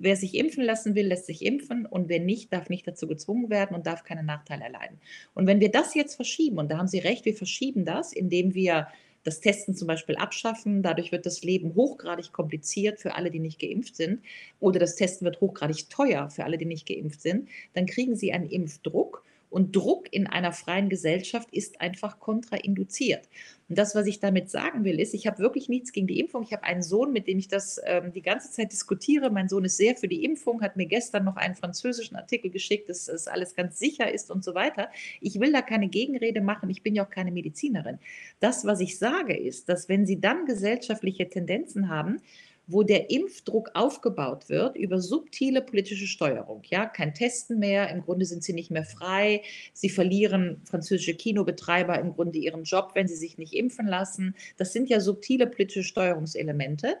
[0.00, 3.50] Wer sich impfen lassen will, lässt sich impfen und wer nicht, darf nicht dazu gezwungen
[3.50, 5.00] werden und darf keine Nachteile erleiden.
[5.34, 8.54] Und wenn wir das jetzt verschieben, und da haben Sie recht, wir verschieben das, indem
[8.54, 8.88] wir
[9.24, 13.60] das Testen zum Beispiel abschaffen, dadurch wird das Leben hochgradig kompliziert für alle, die nicht
[13.60, 14.22] geimpft sind,
[14.60, 18.32] oder das Testen wird hochgradig teuer für alle, die nicht geimpft sind, dann kriegen Sie
[18.32, 23.28] einen Impfdruck und Druck in einer freien Gesellschaft ist einfach kontrainduziert.
[23.68, 26.42] Und das, was ich damit sagen will, ist, ich habe wirklich nichts gegen die Impfung.
[26.42, 29.30] Ich habe einen Sohn, mit dem ich das ähm, die ganze Zeit diskutiere.
[29.30, 32.88] Mein Sohn ist sehr für die Impfung, hat mir gestern noch einen französischen Artikel geschickt,
[32.88, 34.88] dass es alles ganz sicher ist und so weiter.
[35.20, 36.70] Ich will da keine Gegenrede machen.
[36.70, 37.98] Ich bin ja auch keine Medizinerin.
[38.40, 42.22] Das, was ich sage, ist, dass wenn Sie dann gesellschaftliche Tendenzen haben,
[42.68, 46.62] wo der Impfdruck aufgebaut wird über subtile politische Steuerung.
[46.66, 51.98] Ja, kein Testen mehr, im Grunde sind sie nicht mehr frei, sie verlieren französische Kinobetreiber
[51.98, 54.36] im Grunde ihren Job, wenn sie sich nicht impfen lassen.
[54.58, 56.96] Das sind ja subtile politische Steuerungselemente.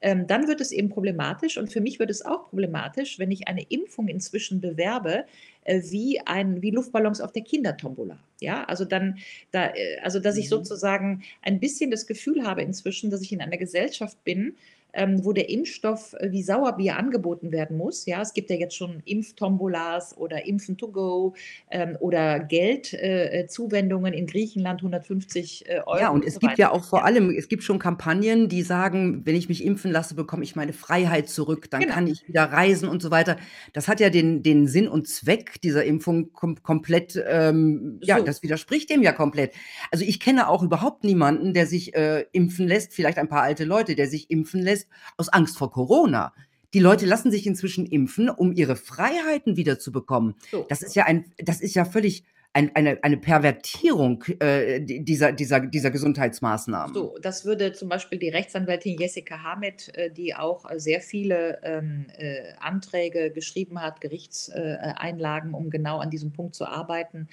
[0.00, 3.48] Ähm, dann wird es eben problematisch und für mich wird es auch problematisch, wenn ich
[3.48, 5.24] eine Impfung inzwischen bewerbe,
[5.64, 8.18] äh, wie, ein, wie Luftballons auf der Kindertombola.
[8.40, 9.18] Ja, also dann,
[9.50, 10.50] da, äh, also dass ich mhm.
[10.50, 14.54] sozusagen ein bisschen das Gefühl habe inzwischen, dass ich in einer Gesellschaft bin,
[14.92, 18.06] ähm, wo der Impfstoff äh, wie Sauerbier angeboten werden muss.
[18.06, 21.34] Ja, es gibt ja jetzt schon Impftombolas oder Impfen to go
[21.70, 25.98] ähm, oder Geldzuwendungen äh, in Griechenland 150 äh, Euro.
[25.98, 26.60] Ja, und, und es so gibt weiter.
[26.60, 30.14] ja auch vor allem, es gibt schon Kampagnen, die sagen, wenn ich mich impfen lasse,
[30.14, 31.94] bekomme ich meine Freiheit zurück, dann genau.
[31.94, 33.36] kann ich wieder reisen und so weiter.
[33.72, 38.24] Das hat ja den, den Sinn und Zweck dieser Impfung kom komplett, ähm, ja, so.
[38.24, 39.52] das widerspricht dem ja komplett.
[39.90, 43.64] Also ich kenne auch überhaupt niemanden, der sich äh, impfen lässt, vielleicht ein paar alte
[43.64, 44.77] Leute, der sich impfen lässt,
[45.16, 46.32] aus Angst vor Corona.
[46.74, 50.34] Die Leute lassen sich inzwischen impfen, um ihre Freiheiten wiederzubekommen.
[50.50, 50.66] So.
[50.68, 55.60] Das ist ja ein, das ist ja völlig ein eine eine Pervertierung, äh, dieser dieser
[55.60, 56.94] dieser Gesundheitsmaßnahmen.
[56.94, 62.06] So, das würde zum Beispiel die Rechtsanwältin Jessica Hamed, äh, die auch sehr viele, ähm,
[62.16, 67.28] äh, Anträge geschrieben hat, Gerichtseinlagen, äh, um genau an diesem Punkt zu arbeiten,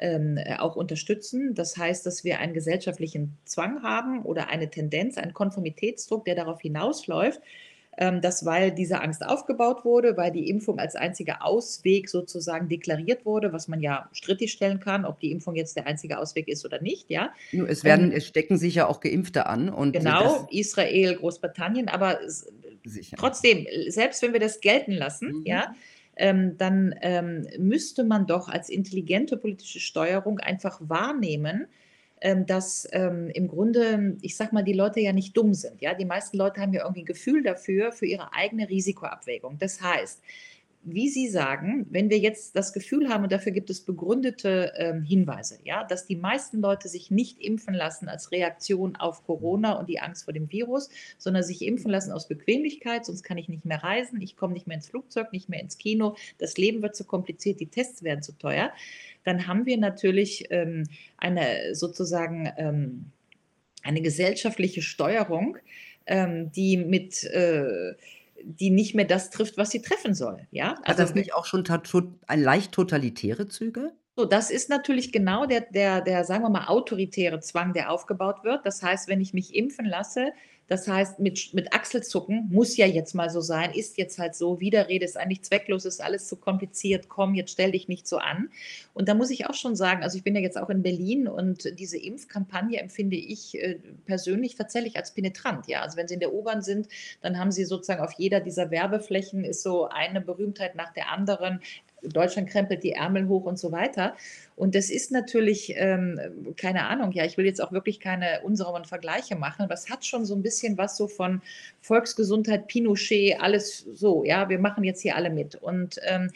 [0.00, 1.54] ähm, äh, auch unterstützen.
[1.54, 6.60] Das heißt, dass wir einen gesellschaftlichen Zwang haben oder eine Tendenz, einen Konformitätsdruck, der darauf
[6.60, 7.40] hinausläuft,
[7.98, 13.26] ähm, dass weil diese Angst aufgebaut wurde, weil die Impfung als einziger Ausweg sozusagen deklariert
[13.26, 16.64] wurde, was man ja strittig stellen kann, ob die Impfung jetzt der einzige Ausweg ist
[16.64, 17.32] oder nicht, ja.
[17.68, 22.18] es werden ähm, es stecken sich ja auch Geimpfte an und Genau, Israel, Großbritannien, aber
[22.84, 23.16] sicher.
[23.18, 25.46] trotzdem, selbst wenn wir das gelten lassen, mhm.
[25.46, 25.74] ja,
[26.16, 31.66] ähm, dann ähm, müsste man doch als intelligente politische Steuerung einfach wahrnehmen,
[32.20, 35.80] ähm, dass ähm, im Grunde, ich sag mal, die Leute ja nicht dumm sind.
[35.80, 39.58] Ja, die meisten Leute haben ja irgendwie ein Gefühl dafür, für ihre eigene Risikoabwägung.
[39.58, 40.22] Das heißt,
[40.82, 45.02] wie Sie sagen, wenn wir jetzt das Gefühl haben, und dafür gibt es begründete ähm,
[45.02, 49.88] Hinweise, ja, dass die meisten Leute sich nicht impfen lassen als Reaktion auf Corona und
[49.90, 50.88] die Angst vor dem Virus,
[51.18, 54.66] sondern sich impfen lassen aus Bequemlichkeit, sonst kann ich nicht mehr reisen, ich komme nicht
[54.66, 58.22] mehr ins Flugzeug, nicht mehr ins Kino, das Leben wird zu kompliziert, die Tests werden
[58.22, 58.72] zu teuer,
[59.24, 60.84] dann haben wir natürlich ähm,
[61.18, 63.04] eine sozusagen ähm,
[63.82, 65.58] eine gesellschaftliche Steuerung,
[66.06, 67.94] ähm, die mit äh,
[68.44, 70.46] die nicht mehr das trifft, was sie treffen soll.
[70.50, 70.76] Ja?
[70.78, 71.64] Hat also, das nicht auch schon
[72.26, 73.92] ein leicht totalitäre Züge?
[74.16, 78.44] So, das ist natürlich genau der, der, der, sagen wir mal, autoritäre Zwang, der aufgebaut
[78.44, 78.66] wird.
[78.66, 80.32] Das heißt, wenn ich mich impfen lasse,
[80.70, 84.60] das heißt, mit, mit Achselzucken muss ja jetzt mal so sein, ist jetzt halt so,
[84.60, 88.50] Widerrede ist eigentlich zwecklos, ist alles zu kompliziert, komm, jetzt stell dich nicht so an.
[88.94, 91.26] Und da muss ich auch schon sagen, also ich bin ja jetzt auch in Berlin
[91.26, 95.66] und diese Impfkampagne empfinde ich äh, persönlich tatsächlich als penetrant.
[95.66, 96.86] Ja, also wenn Sie in der U-Bahn sind,
[97.20, 101.60] dann haben Sie sozusagen auf jeder dieser Werbeflächen ist so eine Berühmtheit nach der anderen.
[102.02, 104.16] Deutschland krempelt die Ärmel hoch und so weiter.
[104.56, 106.20] Und das ist natürlich, ähm,
[106.56, 110.04] keine Ahnung, ja, ich will jetzt auch wirklich keine unsauberen Vergleiche machen, aber es hat
[110.04, 111.40] schon so ein bisschen was so von
[111.80, 115.54] Volksgesundheit, Pinochet, alles so, ja, wir machen jetzt hier alle mit.
[115.54, 116.30] Und ähm,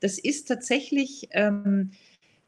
[0.00, 1.92] das ist tatsächlich ähm,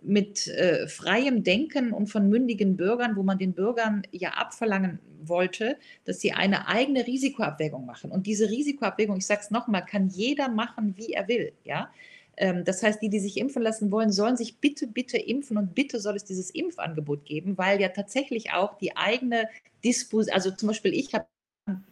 [0.03, 5.77] mit äh, freiem Denken und von mündigen Bürgern, wo man den Bürgern ja abverlangen wollte,
[6.05, 8.11] dass sie eine eigene Risikoabwägung machen.
[8.11, 11.91] Und diese Risikoabwägung, ich sage es nochmal, kann jeder machen, wie er will, ja.
[12.37, 15.75] Ähm, das heißt, die, die sich impfen lassen wollen, sollen sich bitte, bitte impfen und
[15.75, 19.49] bitte soll es dieses Impfangebot geben, weil ja tatsächlich auch die eigene
[19.85, 21.27] Disposition, also zum Beispiel ich habe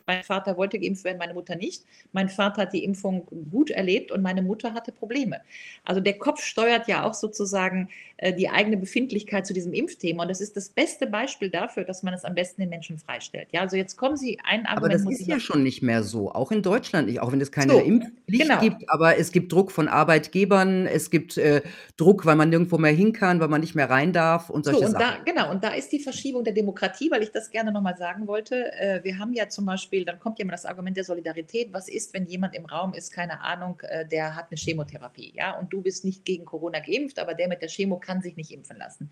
[0.06, 1.84] mein Vater wollte geimpft werden, meine Mutter nicht.
[2.12, 5.40] Mein Vater hat die Impfung gut erlebt und meine Mutter hatte Probleme.
[5.84, 10.22] Also der Kopf steuert ja auch sozusagen äh, die eigene Befindlichkeit zu diesem Impfthema.
[10.22, 13.48] Und das ist das beste Beispiel dafür, dass man es am besten den Menschen freistellt.
[13.52, 14.94] Ja, also jetzt kommen Sie ein Argument.
[14.94, 17.52] Aber das ist ja schon nicht mehr so, auch in Deutschland nicht, auch wenn es
[17.52, 18.60] keine so, Impfpflicht genau.
[18.60, 18.90] gibt.
[18.90, 21.62] Aber es gibt Druck von Arbeitgebern, es gibt äh,
[21.96, 24.80] Druck, weil man nirgendwo mehr hin kann, weil man nicht mehr rein darf und solche
[24.80, 25.24] so, und Sachen.
[25.24, 28.26] Da, genau, und da ist die Verschiebung der Demokratie, weil ich das gerne nochmal sagen
[28.26, 28.72] wollte.
[28.72, 31.72] Äh, wir haben ja zum Beispiel Beispiel, dann kommt ja immer das Argument der Solidarität.
[31.72, 35.58] Was ist, wenn jemand im Raum ist, keine Ahnung, äh, der hat eine Chemotherapie, ja,
[35.58, 38.50] und du bist nicht gegen Corona geimpft, aber der mit der Chemo kann sich nicht
[38.50, 39.10] impfen lassen.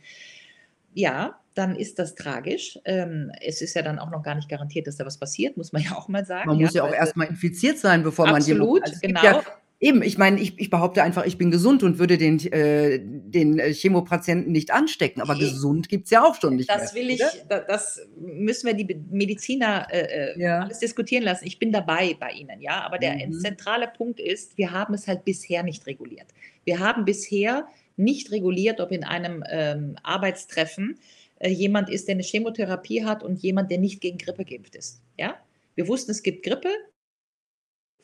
[0.95, 2.79] Ja, dann ist das tragisch.
[2.85, 5.73] Ähm, es ist ja dann auch noch gar nicht garantiert, dass da was passiert, muss
[5.73, 6.49] man ja auch mal sagen.
[6.49, 9.23] Man muss ja auch erstmal infiziert sein, bevor man die Absolut, also genau.
[9.23, 9.43] Ja
[9.81, 13.61] Eben, ich meine, ich ich behaupte einfach, ich bin gesund und würde den äh, den,
[13.61, 17.11] äh, Chemopatienten nicht anstecken, aber gesund gibt es ja auch schon nicht Das mehr, will
[17.11, 17.61] ich oder?
[17.61, 20.61] das müssen wir die Mediziner, äh, äh, Ja.
[20.62, 21.47] alles diskutieren lassen.
[21.47, 23.33] Ich bin dabei bei Ihnen, ja, aber der Mhm.
[23.35, 26.27] zentrale Punkt ist, wir haben es halt bisher nicht reguliert.
[26.64, 30.99] Wir haben bisher nicht reguliert, ob in einem, ähm, Arbeitstreffen,
[31.38, 35.01] äh, jemand ist, der eine Chemotherapie hat und jemand, der nicht gegen Grippe geimpft ist,
[35.17, 35.37] ja?
[35.77, 36.69] Wir wussten, es gibt Grippe,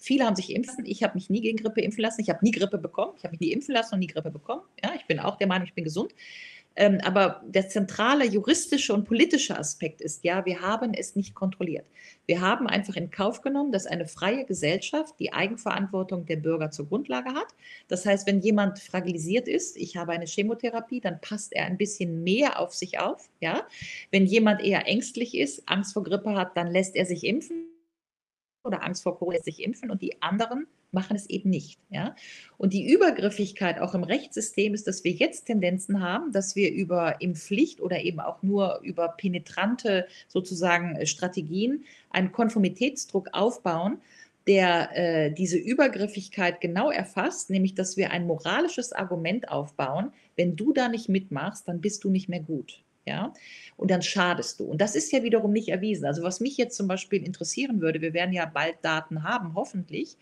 [0.05, 0.85] Viele haben sich impfen.
[0.85, 2.21] Ich habe mich nie gegen Grippe impfen lassen.
[2.21, 3.15] Ich habe nie Grippe bekommen.
[3.17, 4.61] Ich habe mich nie impfen lassen und nie Grippe bekommen.
[4.85, 6.15] Ja, ich bin auch der Meinung, ich bin gesund.
[6.77, 11.87] Ähm, aber der zentrale juristische und politische Aspekt ist ja, wir haben es nicht kontrolliert.
[12.27, 16.87] Wir haben einfach in Kauf genommen, dass eine freie Gesellschaft die Eigenverantwortung der Bürger zur
[16.87, 17.47] Grundlage hat.
[17.89, 22.23] Das heißt, wenn jemand fragilisiert ist, ich habe eine Chemotherapie, dann passt er ein bisschen
[22.25, 23.31] mehr auf sich auf.
[23.41, 23.67] Ja?
[24.11, 27.74] Wenn jemand eher ängstlich ist, Angst vor Grippe hat, dann lässt er sich impfen
[28.65, 31.79] oder Angst vor Corona sich impfen und die anderen machen es eben nicht.
[31.91, 32.15] Ja?
[32.57, 37.21] Und die Übergriffigkeit auch im Rechtssystem ist, dass wir jetzt Tendenzen haben, dass wir über
[37.21, 43.99] Impfpflicht oder eben auch nur über penetrante sozusagen äh, Strategien einen Konformitätsdruck aufbauen,
[44.47, 50.73] der äh, diese Übergriffigkeit genau erfasst, nämlich dass wir ein moralisches Argument aufbauen, wenn du
[50.73, 53.33] da nicht mitmachst, dann bist du nicht mehr gut ja,
[53.77, 54.65] und dann schadest du.
[54.65, 56.07] Und das ist ja wiederum nicht erwiesen.
[56.07, 60.17] Also was mich jetzt zum Beispiel interessieren würde, wir werden ja bald Daten haben, hoffentlich,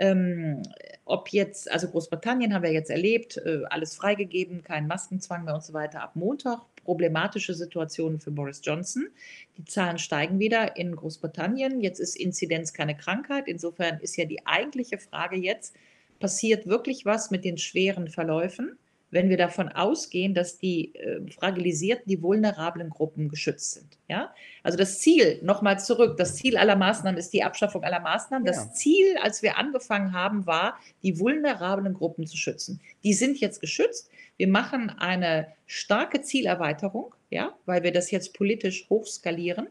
[0.00, 0.62] Ähm,
[1.06, 5.64] ob jetzt, also Großbritannien haben wir jetzt erlebt, äh, alles freigegeben, kein Maskenzwang mehr und
[5.64, 6.60] so weiter ab Montag.
[6.84, 9.08] Problematische Situationen für Boris Johnson.
[9.56, 11.80] Die Zahlen steigen wieder in Großbritannien.
[11.80, 13.48] Jetzt ist Inzidenz keine Krankheit.
[13.48, 15.74] Insofern ist ja die eigentliche Frage jetzt,
[16.20, 18.78] passiert wirklich was mit den schweren Verläufen?
[19.10, 23.98] Wenn wir davon ausgehen, dass die äh, fragilisierten, die vulnerablen Gruppen geschützt sind.
[24.08, 24.34] Ja?
[24.62, 28.46] Also das Ziel, nochmal zurück, das Ziel aller Maßnahmen ist die Abschaffung aller Maßnahmen.
[28.46, 28.52] Ja.
[28.52, 32.80] Das Ziel, als wir angefangen haben, war, die vulnerablen Gruppen zu schützen.
[33.02, 34.10] Die sind jetzt geschützt.
[34.36, 39.68] Wir machen eine starke Zielerweiterung, ja, weil wir das jetzt politisch hochskalieren.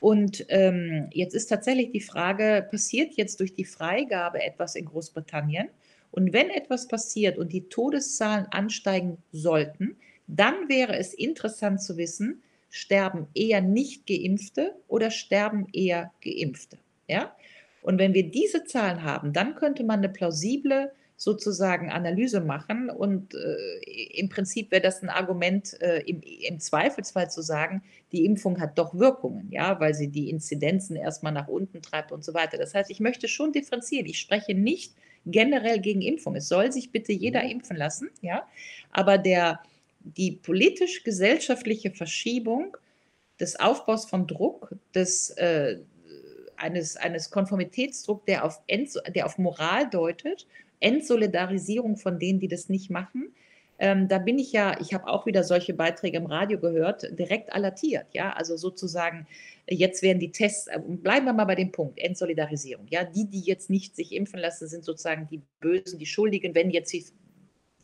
[0.00, 5.68] Und ähm, jetzt ist tatsächlich die Frage, passiert jetzt durch die Freigabe etwas in Großbritannien?
[6.12, 9.96] Und wenn etwas passiert und die Todeszahlen ansteigen sollten,
[10.26, 16.78] dann wäre es interessant zu wissen, sterben eher nicht geimpfte oder sterben eher geimpfte.
[17.08, 17.34] Ja?
[17.82, 22.90] Und wenn wir diese Zahlen haben, dann könnte man eine plausible sozusagen Analyse machen.
[22.90, 28.24] Und äh, im Prinzip wäre das ein Argument, äh, im, im, Zweifelsfall zu sagen, die
[28.24, 32.34] Impfung hat doch Wirkungen, ja, weil sie die Inzidenzen erstmal nach unten treibt und so
[32.34, 32.58] weiter.
[32.58, 34.06] Das heißt, ich möchte schon differenzieren.
[34.06, 36.34] Ich spreche nicht generell gegen Impfung.
[36.34, 37.50] Es soll sich bitte jeder mhm.
[37.50, 38.48] impfen lassen, ja.
[38.90, 39.60] Aber der,
[40.00, 42.76] die politisch-gesellschaftliche Verschiebung
[43.38, 45.78] des Aufbaus von Druck, des, äh,
[46.56, 50.46] eines, eines Konformitätsdruck, der auf, End, der auf Moral deutet,
[50.82, 53.32] Entsolidarisierung von denen, die das nicht machen,
[53.82, 57.52] ähm, da bin ich ja, ich habe auch wieder solche Beiträge im Radio gehört, direkt
[57.52, 58.06] alertiert.
[58.12, 59.26] Ja, also sozusagen,
[59.68, 62.86] jetzt werden die Tests, äh, bleiben wir mal bei dem Punkt, Entsolidarisierung.
[62.90, 66.70] Ja, die, die jetzt nicht sich impfen lassen, sind sozusagen die Bösen, die Schuldigen, wenn
[66.70, 67.04] jetzt die,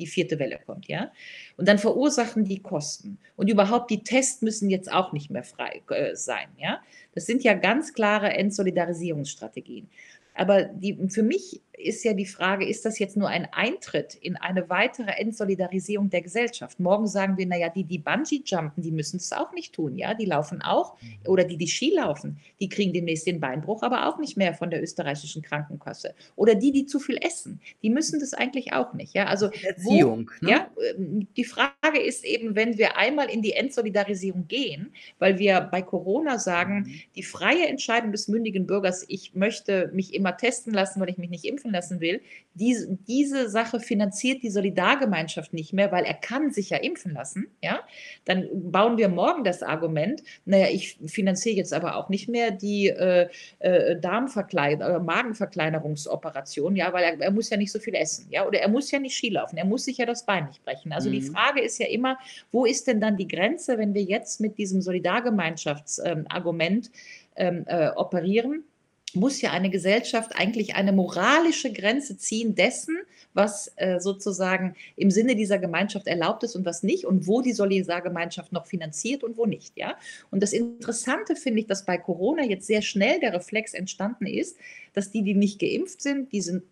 [0.07, 0.87] vierte Welle kommt.
[0.87, 1.11] Ja,
[1.57, 3.19] und dann verursachen die Kosten.
[3.35, 6.47] Und überhaupt die Tests müssen jetzt auch nicht mehr frei äh, sein.
[6.59, 6.81] Ja,
[7.17, 9.89] das sind ja ganz klare Entsolidarisierungsstrategien.
[10.35, 14.37] Aber die, für mich ist ja die Frage, ist das jetzt nur ein Eintritt in
[14.37, 16.81] eine weitere Entsolidarisierung der Gesellschaft?
[16.81, 20.14] Morgen sagen wir, naja, die, die Bungee jumpen, die müssen es auch nicht tun, ja,
[20.14, 21.19] die laufen auch, mhm.
[21.27, 24.71] oder die, die Ski laufen, die kriegen demnächst den Beinbruch, aber auch nicht mehr von
[24.71, 26.14] der österreichischen Krankenkasse.
[26.37, 29.27] Oder die, die zu viel essen, die müssen das eigentlich auch nicht, ja.
[29.27, 30.31] Also Erziehung.
[30.41, 30.53] Wo, ne?
[30.53, 35.61] Ja, ähm, die Frage ist eben, wenn wir einmal in die Entsolidarisierung gehen, weil wir
[35.61, 37.01] bei Corona sagen, mhm.
[37.14, 41.31] die freie Entscheidung des mündigen Bürgers, ich möchte mich immer testen lassen, weil ich mich
[41.31, 42.21] nicht impfen lassen will,
[42.59, 47.47] diese, diese Sache finanziert die Solidargemeinschaft nicht mehr, weil er kann sich ja impfen lassen,
[47.63, 47.79] ja,
[48.25, 52.89] dann bauen wir morgen das Argument, naja, ich finanziere jetzt aber auch nicht mehr die
[52.89, 53.29] äh,
[53.61, 58.45] äh, Darmverkleid äh, Magenverkleinerungsoperation, ja, weil er, er, muss ja nicht so viel essen, ja,
[58.47, 60.93] oder er muss ja nicht Ski laufen, er muss sich ja das Bein nicht brechen.
[60.93, 61.13] Also mhm.
[61.13, 62.19] die Frage ist ja immer,
[62.51, 66.91] wo ist denn dann die Grenze, wenn wir jetzt mit diesem Solidargemeinschaftsargument
[67.37, 68.65] ähm, äh, operieren?
[69.14, 72.99] Muss ja eine Gesellschaft eigentlich eine moralische Grenze ziehen dessen,
[73.35, 77.53] was äh, sozusagen im Sinne dieser Gemeinschaft erlaubt ist und was nicht und wo die
[77.53, 79.77] Solidargemeinschaft noch finanziert und wo nicht.
[79.77, 79.97] Ja?
[80.31, 84.57] Und das Interessante finde ich, dass bei Corona jetzt sehr schnell der Reflex entstanden ist,
[84.92, 86.64] dass die, die nicht geimpft sind, die sind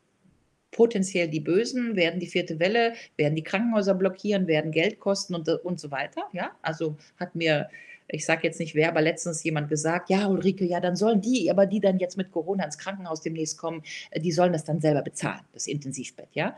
[0.72, 5.48] potenziell die Bösen, werden die vierte Welle, werden die Krankenhäuser blockieren, werden Geld kosten und,
[5.48, 6.22] und so weiter.
[6.32, 6.50] Ja?
[6.62, 7.68] Also hat mir
[8.08, 11.50] ich sage jetzt nicht wer, aber letztens jemand gesagt, ja, Ulrike, ja, dann sollen die,
[11.50, 14.80] aber die dann jetzt mit Corona ins Krankenhaus demnächst kommen, äh, die sollen das dann
[14.80, 16.56] selber bezahlen, das Intensivbett, ja.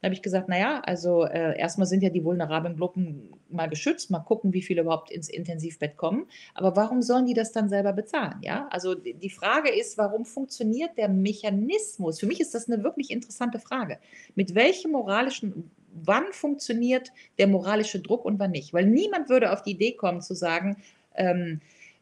[0.00, 4.10] Da habe ich gesagt, naja, also äh, erstmal sind ja die vulnerablen Gruppen mal geschützt,
[4.10, 6.26] mal gucken, wie viele überhaupt ins Intensivbett kommen.
[6.54, 8.38] Aber warum sollen die das dann selber bezahlen?
[8.40, 12.18] Ja, also die Frage ist, warum funktioniert der Mechanismus?
[12.18, 13.98] Für mich ist das eine wirklich interessante Frage.
[14.34, 18.72] Mit welchem moralischen wann funktioniert der moralische Druck und wann nicht.
[18.72, 20.76] Weil niemand würde auf die Idee kommen zu sagen,
[21.14, 21.60] ähm,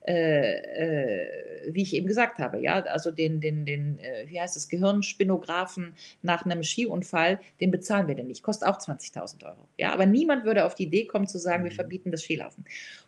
[0.09, 4.57] äh, äh, wie ich eben gesagt habe, ja, also den, den, den, äh, wie heißt
[4.57, 9.69] es, Gehirnspinographen nach einem Skiunfall, den bezahlen wir denn nicht, kostet auch 20.000 Euro.
[9.77, 11.77] Ja, aber niemand würde auf die Idee kommen zu sagen, wir mhm.
[11.77, 12.65] verbieten das Skilaufen.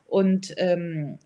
[0.07, 1.19] Und, ähm,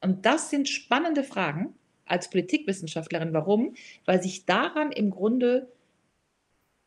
[0.00, 3.32] und das sind spannende Fragen als Politikwissenschaftlerin.
[3.32, 3.74] Warum?
[4.04, 5.68] Weil sich daran im Grunde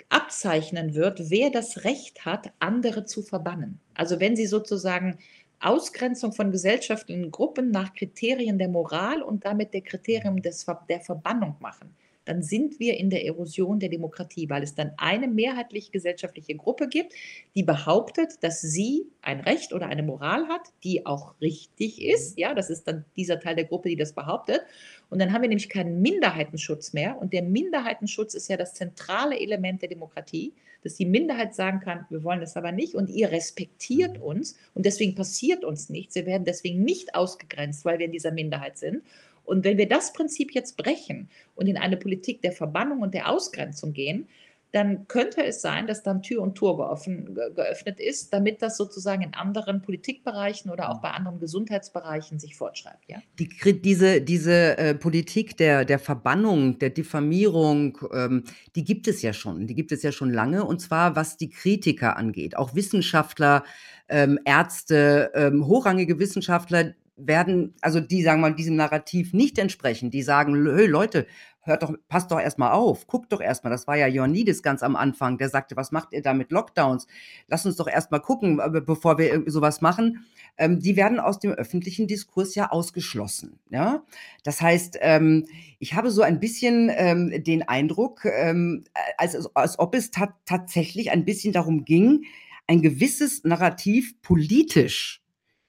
[0.09, 3.79] abzeichnen wird, wer das Recht hat, andere zu verbannen.
[3.93, 5.17] Also wenn Sie sozusagen
[5.59, 11.55] Ausgrenzung von gesellschaftlichen Gruppen nach Kriterien der Moral und damit der Kriterien des, der Verbannung
[11.59, 16.55] machen dann sind wir in der Erosion der Demokratie, weil es dann eine mehrheitlich gesellschaftliche
[16.55, 17.13] Gruppe gibt,
[17.55, 22.38] die behauptet, dass sie ein Recht oder eine Moral hat, die auch richtig ist.
[22.38, 24.61] Ja, das ist dann dieser Teil der Gruppe, die das behauptet.
[25.09, 27.17] Und dann haben wir nämlich keinen Minderheitenschutz mehr.
[27.19, 30.53] Und der Minderheitenschutz ist ja das zentrale Element der Demokratie,
[30.86, 34.86] dass die Minderheit sagen kann, wir wollen das aber nicht und ihr respektiert uns und
[34.86, 36.13] deswegen passiert uns nichts.
[36.13, 39.01] Wir werden deswegen nicht ausgegrenzt, weil wir in dieser Minderheit sind.
[39.45, 43.29] Und wenn wir das Prinzip jetzt brechen und in eine Politik der Verbannung und der
[43.29, 44.27] Ausgrenzung gehen,
[44.75, 49.33] dann könnte es sein, dass dann Tür und Tor geöffnet ist, damit das sozusagen in
[49.33, 53.07] anderen Politikbereichen oder auch bei anderen Gesundheitsbereichen sich fortschreibt.
[53.07, 53.19] Ja?
[53.39, 53.47] Die,
[53.81, 58.43] diese diese äh, Politik der, der Verbannung, der Diffamierung, ähm,
[58.75, 59.65] die gibt es ja schon.
[59.65, 60.65] Die gibt es ja schon lange.
[60.65, 62.57] Und zwar was die Kritiker angeht.
[62.57, 63.63] Auch Wissenschaftler,
[64.09, 70.22] ähm, Ärzte, ähm, hochrangige Wissenschaftler, werden, also die sagen mal, diesem Narrativ nicht entsprechen, die
[70.22, 71.28] sagen, Leute,
[71.66, 74.95] hört doch, passt doch erstmal auf, guckt doch erstmal, das war ja Ioannidis ganz am
[74.95, 77.07] Anfang, der sagte, was macht ihr da mit Lockdowns?
[77.47, 80.26] Lass uns doch erstmal gucken, äh, bevor wir sowas machen.
[80.57, 83.59] Ähm, die werden aus dem öffentlichen Diskurs ja ausgeschlossen.
[83.70, 84.03] Ja?
[84.43, 85.47] Das heißt, ähm,
[85.80, 88.84] ich habe so ein bisschen ähm, den Eindruck, ähm,
[89.18, 92.26] als, als ob es ta tatsächlich ein bisschen darum ging,
[92.68, 95.24] ein gewisses Narrativ politisch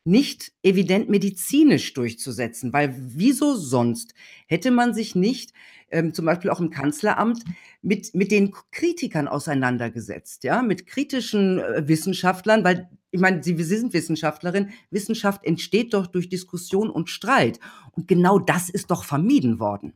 [0.06, 4.14] nicht evident medizinisch durchzusetzen, weil wieso sonst
[4.46, 5.52] hätte man sich nicht
[5.90, 7.44] ähm, zum Beispiel auch im Kanzleramt
[7.82, 13.76] mit, mit den Kritikern auseinandergesetzt, ja, mit kritischen äh, Wissenschaftlern, weil ich meine, Sie, Sie
[13.76, 17.60] sind Wissenschaftlerin, Wissenschaft entsteht doch durch Diskussion und Streit.
[17.92, 19.94] Und genau das ist doch vermieden worden.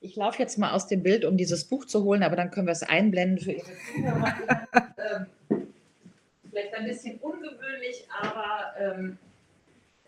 [0.00, 2.66] Ich laufe jetzt mal aus dem Bild, um dieses Buch zu holen, aber dann können
[2.66, 4.34] wir es einblenden für Ihre Zuhörer.
[5.50, 5.66] ähm,
[6.50, 9.18] vielleicht ein bisschen ungewöhnlich, aber ähm,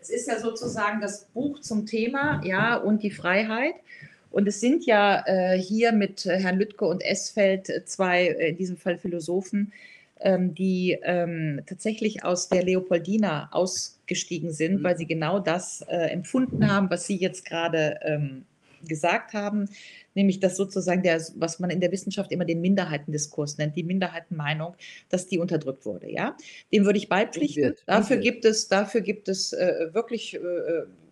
[0.03, 3.75] es ist ja sozusagen das Buch zum Thema, ja, und die Freiheit.
[4.31, 8.57] Und es sind ja äh, hier mit Herrn Lüttke und Esfeld äh, zwei, äh, in
[8.57, 9.71] diesem Fall Philosophen,
[10.19, 14.83] ähm, die ähm, tatsächlich aus der Leopoldina ausgestiegen sind, mhm.
[14.83, 18.43] weil sie genau das äh, empfunden haben, was Sie jetzt gerade ähm,
[18.87, 19.69] gesagt haben,
[20.13, 24.75] nämlich dass sozusagen der, was man in der Wissenschaft immer den Minderheitendiskurs nennt, die Minderheitenmeinung,
[25.09, 26.11] dass die unterdrückt wurde.
[26.11, 26.35] Ja,
[26.71, 27.63] dem würde ich beipflichten.
[27.63, 30.39] Wird, dafür gibt es, dafür gibt es äh, wirklich äh,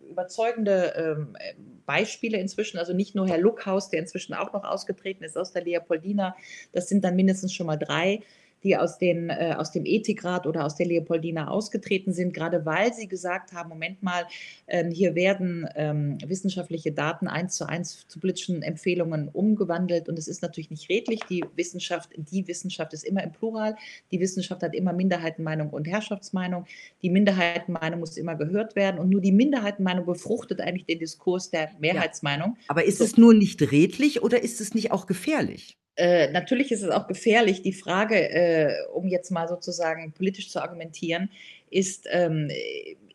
[0.09, 1.37] überzeugende ähm,
[1.85, 2.77] Beispiele inzwischen.
[2.77, 6.35] Also nicht nur Herr Luckhaus, der inzwischen auch noch ausgetreten ist aus der Leopoldina.
[6.73, 8.21] Das sind dann mindestens schon mal drei
[8.63, 12.93] die aus, den, äh, aus dem Ethikrat oder aus der Leopoldina ausgetreten sind, gerade weil
[12.93, 14.25] sie gesagt haben, Moment mal,
[14.67, 20.27] ähm, hier werden ähm, wissenschaftliche Daten eins zu eins zu politischen Empfehlungen umgewandelt und es
[20.27, 21.21] ist natürlich nicht redlich.
[21.29, 23.75] Die Wissenschaft, die Wissenschaft ist immer im Plural.
[24.11, 26.65] Die Wissenschaft hat immer Minderheitenmeinung und Herrschaftsmeinung.
[27.01, 31.71] Die Minderheitenmeinung muss immer gehört werden und nur die Minderheitenmeinung befruchtet eigentlich den Diskurs der
[31.79, 32.55] Mehrheitsmeinung.
[32.57, 35.77] Ja, aber ist es nur nicht redlich oder ist es nicht auch gefährlich?
[36.01, 37.61] Äh, natürlich ist es auch gefährlich.
[37.61, 41.29] Die Frage, äh, um jetzt mal sozusagen politisch zu argumentieren,
[41.69, 42.49] ist, ähm,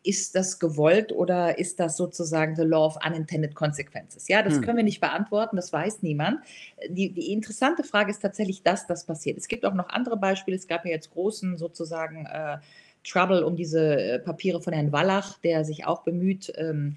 [0.03, 4.29] ist das gewollt oder ist das sozusagen the law of unintended consequences?
[4.29, 4.61] Ja, das hm.
[4.61, 6.39] können wir nicht beantworten, das weiß niemand.
[6.87, 9.37] Die, die, interessante Frage ist tatsächlich, dass das passiert.
[9.37, 10.55] Es gibt auch noch andere Beispiele.
[10.55, 12.59] Es gab ja jetzt großen sozusagen äh,
[13.03, 16.95] Trouble um diese äh, Papiere von Herrn Wallach, der sich auch bemüht, ähm,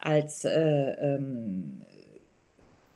[0.00, 1.82] als äh, ähm,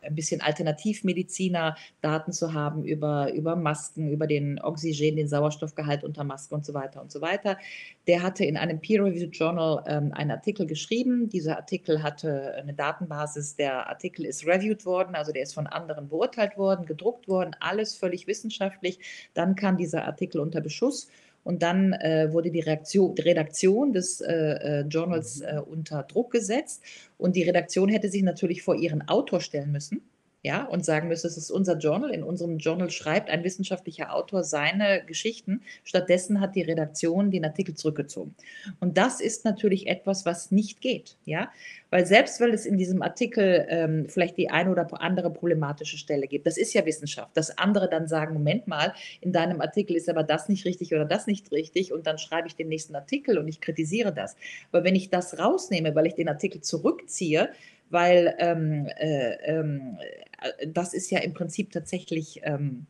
[0.03, 6.25] ein bisschen Alternativmediziner Daten zu haben über, über Masken, über den Oxygen, den Sauerstoffgehalt unter
[6.25, 7.59] Maske und so weiter und so weiter.
[8.07, 11.29] Der hatte in einem Peer-Reviewed Journal ähm, einen Artikel geschrieben.
[11.29, 13.57] Dieser Artikel hatte eine Datenbasis.
[13.57, 17.95] Der Artikel ist reviewed worden, also der ist von anderen beurteilt worden, gedruckt worden, alles
[17.95, 18.99] völlig wissenschaftlich.
[19.35, 21.09] Dann kam dieser Artikel unter Beschuss
[21.45, 25.47] und dann äh, wurde die, Reaktion, die Redaktion des äh, äh, Journals mhm.
[25.47, 26.83] äh, unter Druck gesetzt.
[27.19, 30.03] Und die Redaktion hätte sich natürlich vor ihren Autor stellen müssen
[30.45, 32.11] ja, und sagen müsste, es ist unser Journal.
[32.11, 35.63] In unserem Journal schreibt ein wissenschaftlicher Autor seine Geschichten.
[35.85, 38.35] Stattdessen hat die Redaktion den Artikel zurückgezogen.
[38.81, 41.49] Und das ist natürlich etwas, was nicht geht, ja,
[41.91, 46.27] weil selbst weil es in diesem Artikel ähm, vielleicht die eine oder andere problematische Stelle
[46.27, 50.09] gibt, das ist ja Wissenschaft, dass andere dann sagen, Moment mal, in deinem Artikel ist
[50.09, 53.39] aber das nicht richtig oder das nicht richtig und dann schreibe ich den nächsten Artikel
[53.39, 54.37] und ich kritisiere das.
[54.73, 57.51] Aber wenn ich das rausnehme, weil ich den Artikel zurückziehe,
[57.93, 59.99] weil ähm, äh, ähm,
[60.41, 62.87] äh, das ist ja im Prinzip tatsächlich ähm,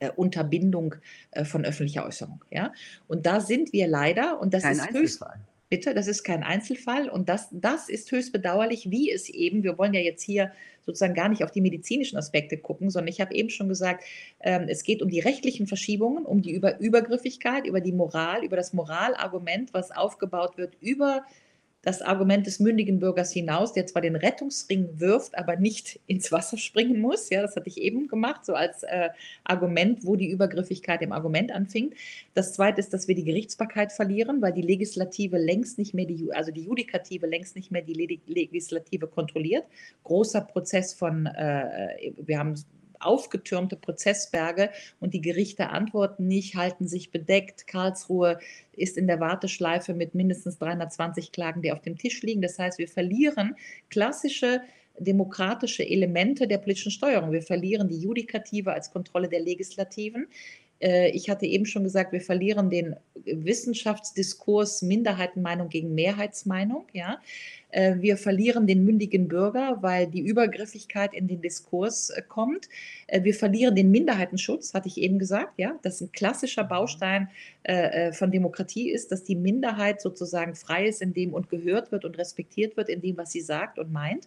[0.00, 0.94] äh, Unterbindung
[1.32, 2.44] äh, von öffentlicher Äußerung.
[2.50, 2.72] Ja?
[3.06, 5.24] Und da sind wir leider, und das kein ist höchst.
[5.70, 9.76] Bitte, das ist kein Einzelfall und das, das ist höchst bedauerlich, wie es eben, wir
[9.76, 13.34] wollen ja jetzt hier sozusagen gar nicht auf die medizinischen Aspekte gucken, sondern ich habe
[13.34, 14.02] eben schon gesagt,
[14.40, 18.56] ähm, es geht um die rechtlichen Verschiebungen, um die über Übergriffigkeit, über die Moral, über
[18.56, 21.26] das Moralargument, was aufgebaut wird über
[21.88, 26.58] das Argument des mündigen Bürgers hinaus, der zwar den Rettungsring wirft, aber nicht ins Wasser
[26.58, 27.30] springen muss.
[27.30, 29.08] Ja, das hatte ich eben gemacht, so als äh,
[29.44, 31.94] Argument, wo die Übergriffigkeit im Argument anfing.
[32.34, 36.30] Das zweite ist, dass wir die Gerichtsbarkeit verlieren, weil die Legislative längst nicht mehr die,
[36.30, 39.64] also die Judikative längst nicht mehr die Legislative kontrolliert.
[40.04, 42.54] Großer Prozess von, äh, wir haben
[43.00, 44.70] aufgetürmte Prozessberge
[45.00, 47.66] und die Gerichte antworten nicht, halten sich bedeckt.
[47.66, 48.38] Karlsruhe
[48.72, 52.42] ist in der Warteschleife mit mindestens 320 Klagen, die auf dem Tisch liegen.
[52.42, 53.56] Das heißt, wir verlieren
[53.90, 54.60] klassische
[54.98, 57.32] demokratische Elemente der politischen Steuerung.
[57.32, 60.26] Wir verlieren die Judikative als Kontrolle der Legislativen.
[60.80, 66.86] Äh, ich hatte eben schon gesagt, wir verlieren den Wissenschaftsdiskurs Minderheitenmeinung gegen Mehrheitsmeinung.
[66.92, 67.20] Ja?
[67.70, 72.68] Äh, wir verlieren den mündigen Bürger, weil die Übergriffigkeit in den Diskurs äh, kommt.
[73.22, 75.54] Wir verlieren den Minderheitenschutz, hatte ich eben gesagt.
[75.58, 75.78] Ja?
[75.82, 76.68] Das ein klassischer mhm.
[76.68, 77.28] Baustein
[78.12, 82.16] von Demokratie ist, dass die Minderheit sozusagen frei ist in dem und gehört wird und
[82.16, 84.26] respektiert wird in dem, was sie sagt und meint.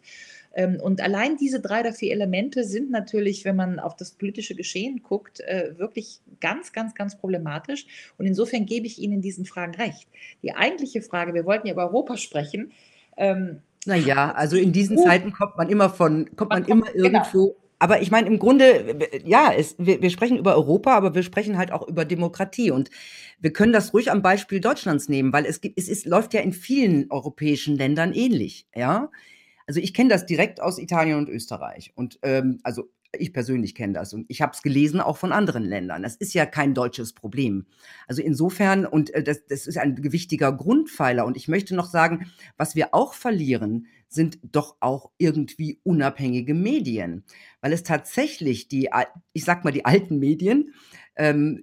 [0.54, 4.56] Ähm, und allein diese drei oder vier Elemente sind natürlich, wenn man auf das politische
[4.56, 7.86] Geschehen guckt, äh, wirklich ganz, ganz, ganz problematisch.
[8.18, 10.08] Und insofern gebe ich Ihnen in diesen Fragen recht.
[10.44, 12.72] Die eigentliche Frage, wir wollten ja über Europa sprechen.
[13.18, 16.90] Ähm, naja, also in diesen uh, Zeiten kommt man immer von, kommt man, man kommt,
[16.90, 17.48] immer irgendwo.
[17.48, 17.58] Genau.
[17.80, 21.58] Aber ich meine, im Grunde, ja, es, wir, wir sprechen über Europa, aber wir sprechen
[21.58, 22.70] halt auch über Demokratie.
[22.70, 22.92] Und
[23.40, 26.42] wir können das ruhig am Beispiel Deutschlands nehmen, weil es, gibt, es ist, läuft ja
[26.42, 28.68] in vielen europäischen Ländern ähnlich.
[28.76, 29.10] Ja,
[29.66, 31.92] also ich kenne das direkt aus Italien und Österreich.
[31.96, 35.64] Und ähm, also ich persönlich kenne das und ich habe es gelesen auch von anderen
[35.64, 36.04] Ländern.
[36.04, 37.66] Das ist ja kein deutsches Problem.
[38.08, 41.26] Also insofern, und äh, das, das ist ein gewichtiger Grundpfeiler.
[41.26, 47.24] Und ich möchte noch sagen, was wir auch verlieren, sind doch auch irgendwie unabhängige Medien.
[47.62, 48.90] Weil es tatsächlich die,
[49.34, 50.74] ich sag mal, die alten Medien,
[51.16, 51.62] ähm,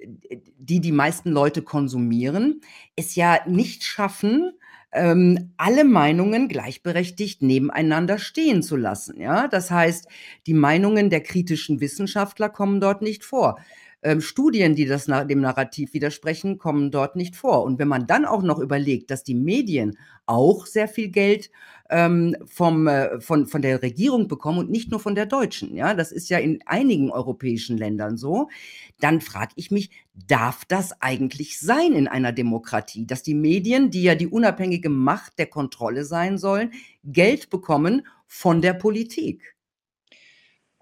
[0.58, 2.60] die die meisten Leute konsumieren,
[2.96, 4.52] es ja nicht schaffen,
[4.92, 9.20] ähm, alle Meinungen gleichberechtigt nebeneinander stehen zu lassen.
[9.20, 10.08] Ja, das heißt,
[10.46, 13.58] die Meinungen der kritischen Wissenschaftler kommen dort nicht vor.
[14.02, 17.64] Ähm, Studien, die das dem Narrativ widersprechen, kommen dort nicht vor.
[17.64, 21.50] Und wenn man dann auch noch überlegt, dass die Medien auch sehr viel Geld
[21.90, 25.94] ähm, vom, äh, von, von der Regierung bekommen und nicht nur von der deutschen, ja,
[25.94, 28.48] das ist ja in einigen europäischen Ländern so,
[29.00, 34.02] dann frage ich mich, darf das eigentlich sein in einer Demokratie, dass die Medien, die
[34.04, 36.72] ja die unabhängige Macht der Kontrolle sein sollen,
[37.02, 39.57] Geld bekommen von der Politik?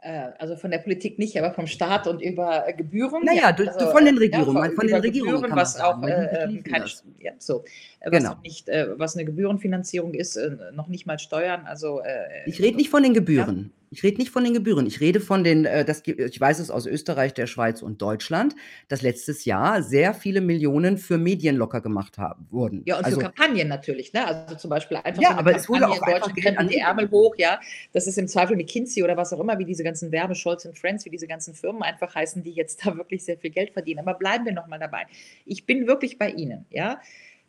[0.06, 3.24] Äh, also von der Politik nicht, aber vom Staat und über Gebühren.
[3.24, 4.56] Naja, ja, also, von den Regierungen.
[4.56, 6.84] Ja, von, von den Regierungen, Gebühren, was auch äh, kein,
[7.18, 7.64] ja, so,
[8.04, 8.36] was genau.
[8.44, 11.66] nicht, äh, was eine Gebührenfinanzierung ist, äh, noch nicht mal Steuern.
[11.66, 13.72] Also äh, ich rede nicht von den Gebühren.
[13.96, 14.86] Ich rede nicht von den Gebühren.
[14.86, 18.54] Ich rede von den, äh, das, ich weiß es aus Österreich, der Schweiz und Deutschland,
[18.88, 22.82] dass letztes Jahr sehr viele Millionen für Medien locker gemacht haben, wurden.
[22.84, 24.12] Ja, und also, für Kampagnen natürlich.
[24.12, 24.26] Ne?
[24.26, 26.76] Also zum Beispiel einfach ja, so aber Kampagne es wurde auch in Deutschland krempeln die
[26.76, 27.36] Ärmel hoch.
[27.38, 27.58] Ja,
[27.94, 31.06] das ist im Zweifel McKinsey oder was auch immer, wie diese ganzen Werbe, Scholz Friends,
[31.06, 34.00] wie diese ganzen Firmen einfach heißen, die jetzt da wirklich sehr viel Geld verdienen.
[34.00, 35.04] Aber bleiben wir nochmal dabei.
[35.46, 37.00] Ich bin wirklich bei Ihnen, ja,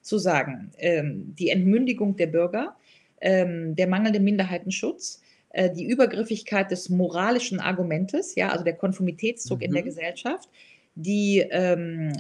[0.01, 2.77] zu sagen, ähm, die Entmündigung der Bürger,
[3.19, 9.65] ähm, der mangelnde Minderheitenschutz, äh, die Übergriffigkeit des moralischen Argumentes, ja, also der Konformitätsdruck mhm.
[9.65, 9.87] in der mhm.
[9.87, 10.49] Gesellschaft,
[10.95, 12.13] die ähm,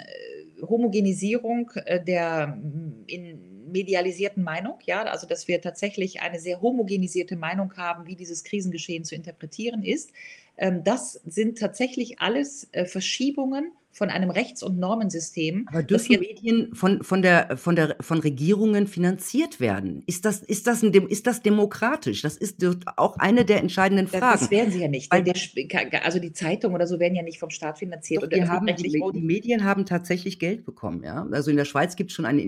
[0.61, 7.35] Homogenisierung äh, der mm, in medialisierten Meinung, ja, also dass wir tatsächlich eine sehr homogenisierte
[7.35, 10.11] Meinung haben, wie dieses Krisengeschehen zu interpretieren ist.
[10.57, 15.67] Ähm, das sind tatsächlich alles äh, Verschiebungen von einem Rechts- und Normensystem.
[15.69, 20.03] Aber dürfen Medien von, von, der, von, der, von Regierungen finanziert werden?
[20.05, 22.21] Ist das, ist, das ein, ist das demokratisch?
[22.21, 22.63] Das ist
[22.95, 24.39] auch eine der entscheidenden Fragen.
[24.39, 25.11] Das werden sie ja nicht.
[25.11, 28.21] Der, also die Zeitungen oder so werden ja nicht vom Staat finanziert.
[28.21, 28.83] Doch, die, haben, die,
[29.13, 31.01] die, Medien haben tatsächlich Geld bekommen.
[31.03, 31.27] Ja?
[31.31, 32.41] Also in der Schweiz gibt es schon eine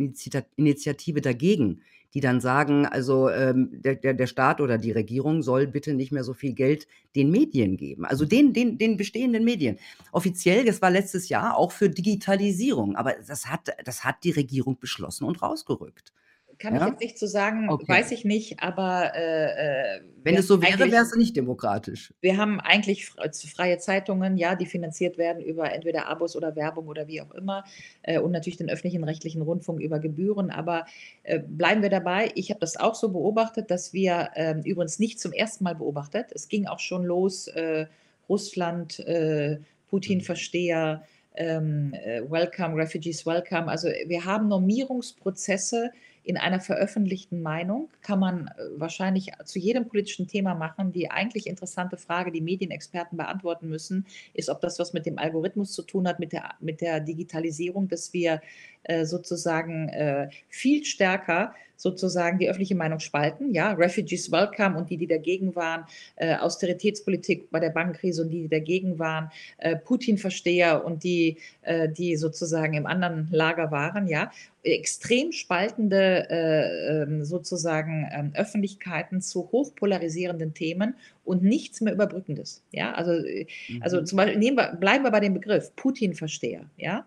[0.56, 1.82] Initiative dagegen
[2.14, 6.12] die dann sagen, also ähm, der, der, der Staat oder die Regierung soll bitte nicht
[6.12, 9.78] mehr so viel Geld den Medien geben, also den, den, den bestehenden Medien.
[10.12, 14.80] Offiziell, das war letztes Jahr auch für Digitalisierung, aber das hat, das hat die Regierung
[14.80, 16.14] beschlossen und rausgerückt.
[16.60, 16.82] Kann ja?
[16.82, 17.88] ich jetzt nicht zu so sagen, okay.
[17.88, 22.14] weiß ich nicht, aber äh, äh wenn es so wäre, wäre es nicht demokratisch.
[22.20, 27.08] Wir haben eigentlich freie Zeitungen, ja, die finanziert werden über entweder Abos oder Werbung oder
[27.08, 27.64] wie auch immer
[28.04, 30.50] äh, und natürlich den öffentlichen rechtlichen Rundfunk über Gebühren.
[30.50, 30.86] Aber
[31.24, 32.32] äh, bleiben wir dabei.
[32.36, 36.28] Ich habe das auch so beobachtet, dass wir ähm, übrigens nicht zum ersten Mal beobachtet.
[36.34, 37.86] Es ging auch schon los, äh,
[38.28, 41.04] Russland, äh, Putin-Versteher.
[41.36, 41.94] Ähm,
[42.28, 43.68] welcome, Refugees Welcome.
[43.70, 45.92] Also wir haben Normierungsprozesse,
[46.24, 50.92] in einer veröffentlichten Meinung kann man äh, wahrscheinlich zu jedem politischen Thema machen.
[50.92, 55.74] Die eigentlich interessante Frage, die Medienexperten beantworten müssen, ist, ob das was mit dem Algorithmus
[55.74, 58.42] zu tun hat, mit der, mit der Digitalisierung, dass wir
[58.84, 63.54] äh, sozusagen äh, viel stärker sozusagen die öffentliche Meinung spalten.
[63.54, 65.86] Ja, Refugees Welcome und die, die dagegen waren,
[66.18, 71.88] äh, Austeritätspolitik bei der Bankenkrise und die, die dagegen waren, äh, Putin-Versteher und die, äh,
[71.88, 74.08] die sozusagen im anderen Lager waren.
[74.08, 74.30] Ja,
[74.62, 82.62] extrem spaltende äh, ähm, sozusagen ähm, Öffentlichkeiten zu hochpolarisierenden Themen und nichts mehr Überbrückendes.
[82.72, 83.84] Ja, also, äh, also mhm.
[83.84, 86.66] also zum Beispiel nehmen wir, bleiben wir bei dem Begriff Putin-Versteher.
[86.76, 87.06] Ja,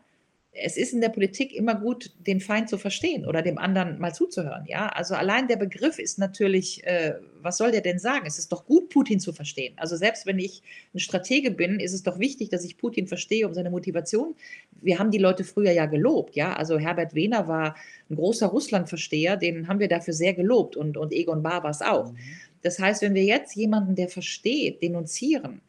[0.55, 4.15] es ist in der Politik immer gut, den Feind zu verstehen oder dem anderen mal
[4.15, 4.67] zuzuhören.
[4.67, 8.27] Ja, also allein der Begriff ist natürlich, äh, was soll der denn sagen?
[8.27, 9.73] Es ist doch gut, Putin zu verstehen.
[9.77, 13.47] Also selbst wenn ich ein Stratege bin, ist es doch wichtig, dass ich Putin verstehe
[13.47, 14.35] um seine Motivation.
[14.83, 16.37] Wir haben die Leute früher ja gelobt.
[16.37, 17.75] Ja, also Herbert Wehner war
[18.11, 22.13] ein großer Russlandversteher, den haben wir dafür sehr gelobt und, und Egon es auch.
[22.13, 22.19] Mhm.
[22.61, 25.63] Das heißt, wenn wir jetzt jemanden, der versteht, denunzieren,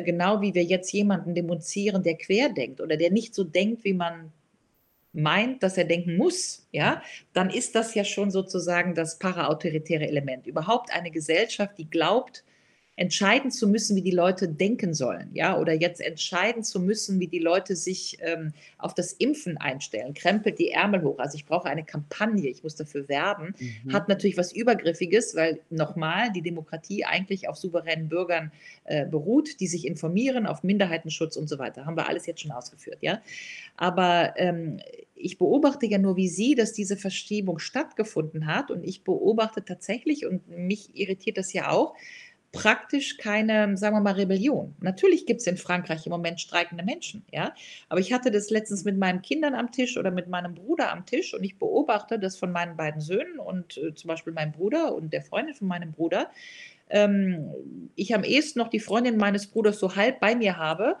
[0.00, 4.32] genau wie wir jetzt jemanden demonstrieren, der querdenkt oder der nicht so denkt, wie man
[5.12, 7.02] meint, dass er denken muss, ja,
[7.34, 10.46] dann ist das ja schon sozusagen das paraautoritäre Element.
[10.46, 12.44] Überhaupt eine Gesellschaft, die glaubt,
[12.96, 17.26] entscheiden zu müssen, wie die Leute denken sollen, ja, oder jetzt entscheiden zu müssen, wie
[17.26, 21.18] die Leute sich ähm, auf das Impfen einstellen, krempelt die Ärmel hoch.
[21.18, 23.92] Also ich brauche eine Kampagne, ich muss dafür werben, mhm.
[23.94, 28.52] hat natürlich was Übergriffiges, weil nochmal die Demokratie eigentlich auf souveränen Bürgern
[28.84, 31.86] äh, beruht, die sich informieren, auf Minderheitenschutz und so weiter.
[31.86, 33.22] Haben wir alles jetzt schon ausgeführt, ja.
[33.76, 34.80] Aber ähm,
[35.14, 40.26] ich beobachte ja nur wie Sie, dass diese Verschiebung stattgefunden hat und ich beobachte tatsächlich
[40.26, 41.94] und mich irritiert das ja auch,
[42.52, 44.76] praktisch keine, sagen wir mal, Rebellion.
[44.80, 47.54] Natürlich gibt es in Frankreich im Moment streikende Menschen, ja.
[47.88, 51.06] Aber ich hatte das letztens mit meinen Kindern am Tisch oder mit meinem Bruder am
[51.06, 54.94] Tisch und ich beobachte das von meinen beiden Söhnen und äh, zum Beispiel meinem Bruder
[54.94, 56.30] und der Freundin von meinem Bruder.
[56.90, 57.50] Ähm,
[57.96, 60.96] ich am ehesten noch die Freundin meines Bruders so halb bei mir habe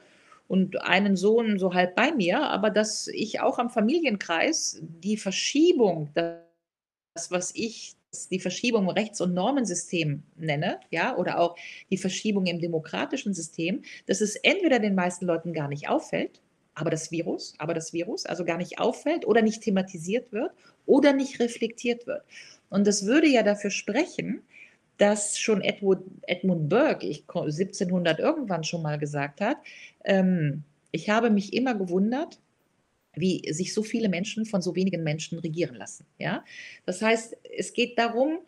[0.48, 6.10] und einen Sohn so halb bei mir, aber dass ich auch am Familienkreis die Verschiebung,
[6.14, 7.94] das, was ich
[8.30, 11.56] die Verschiebung im Rechts- und Normensystem nenne, ja, oder auch
[11.90, 16.40] die Verschiebung im demokratischen System, dass es entweder den meisten Leuten gar nicht auffällt,
[16.74, 20.52] aber das Virus, aber das Virus also gar nicht auffällt oder nicht thematisiert wird
[20.86, 22.22] oder nicht reflektiert wird.
[22.68, 24.42] Und das würde ja dafür sprechen,
[24.98, 29.56] dass schon Edward, Edmund Burke, ich 1700 irgendwann schon mal gesagt hat,
[30.04, 32.38] ähm, ich habe mich immer gewundert,
[33.14, 36.06] wie sich so viele Menschen von so wenigen Menschen regieren lassen.
[36.18, 36.44] Ja?
[36.86, 38.38] Das heißt, es geht darum,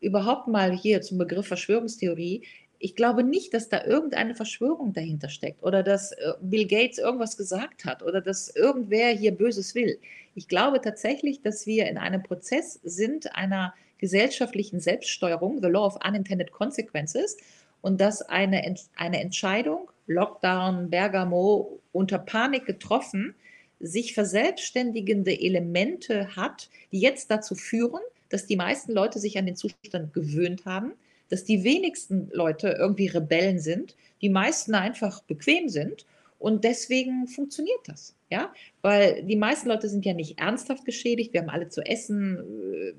[0.00, 2.42] überhaupt mal hier zum Begriff Verschwörungstheorie,
[2.84, 7.36] ich glaube nicht, dass da irgendeine Verschwörung dahinter steckt oder dass äh, Bill Gates irgendwas
[7.36, 10.00] gesagt hat oder dass irgendwer hier Böses will.
[10.34, 15.96] Ich glaube tatsächlich, dass wir in einem Prozess sind einer gesellschaftlichen Selbststeuerung, the law of
[16.04, 17.36] unintended consequences,
[17.82, 23.34] und dass eine, eine Entscheidung, Lockdown, Bergamo, unter Panik getroffen,
[23.82, 29.56] sich verselbstständigende Elemente hat, die jetzt dazu führen, dass die meisten Leute sich an den
[29.56, 30.92] Zustand gewöhnt haben,
[31.28, 36.06] dass die wenigsten Leute irgendwie Rebellen sind, die meisten einfach bequem sind
[36.38, 38.14] und deswegen funktioniert das.
[38.30, 42.38] Ja, weil die meisten Leute sind ja nicht ernsthaft geschädigt, wir haben alle zu essen,
[42.38, 42.92] äh,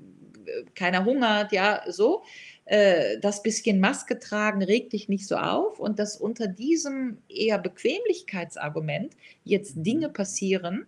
[0.74, 2.22] keiner hungert, ja, so.
[2.66, 7.58] Äh, das bisschen Maske tragen regt dich nicht so auf und dass unter diesem eher
[7.58, 10.86] Bequemlichkeitsargument jetzt Dinge passieren,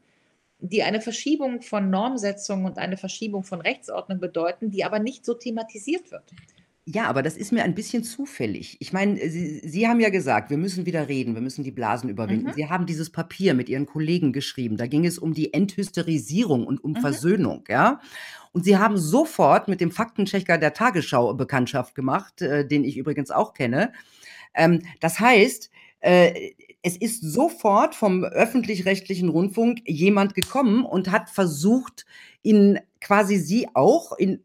[0.58, 5.34] die eine Verschiebung von Normsetzung und eine Verschiebung von Rechtsordnung bedeuten, die aber nicht so
[5.34, 6.24] thematisiert wird.
[6.88, 8.76] Ja, aber das ist mir ein bisschen zufällig.
[8.78, 12.08] Ich meine, Sie, Sie haben ja gesagt, wir müssen wieder reden, wir müssen die Blasen
[12.08, 12.46] überwinden.
[12.46, 12.52] Mhm.
[12.52, 14.76] Sie haben dieses Papier mit Ihren Kollegen geschrieben.
[14.76, 17.00] Da ging es um die Enthysterisierung und um mhm.
[17.00, 18.00] Versöhnung, ja.
[18.52, 23.32] Und Sie haben sofort mit dem Faktenchecker der Tagesschau Bekanntschaft gemacht, äh, den ich übrigens
[23.32, 23.92] auch kenne.
[24.54, 25.70] Ähm, das heißt,
[26.00, 32.06] äh, es ist sofort vom öffentlich-rechtlichen Rundfunk jemand gekommen und hat versucht,
[32.42, 34.44] in quasi Sie auch in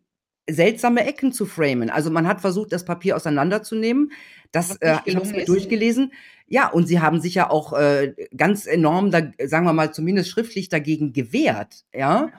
[0.54, 1.90] seltsame Ecken zu framen.
[1.90, 4.12] Also man hat versucht, das Papier auseinanderzunehmen.
[4.52, 6.14] Das äh, ich habe es durchgelesen.
[6.48, 10.30] Ja, und sie haben sich ja auch äh, ganz enorm, da, sagen wir mal, zumindest
[10.30, 11.86] schriftlich dagegen gewehrt.
[11.94, 12.30] Ja.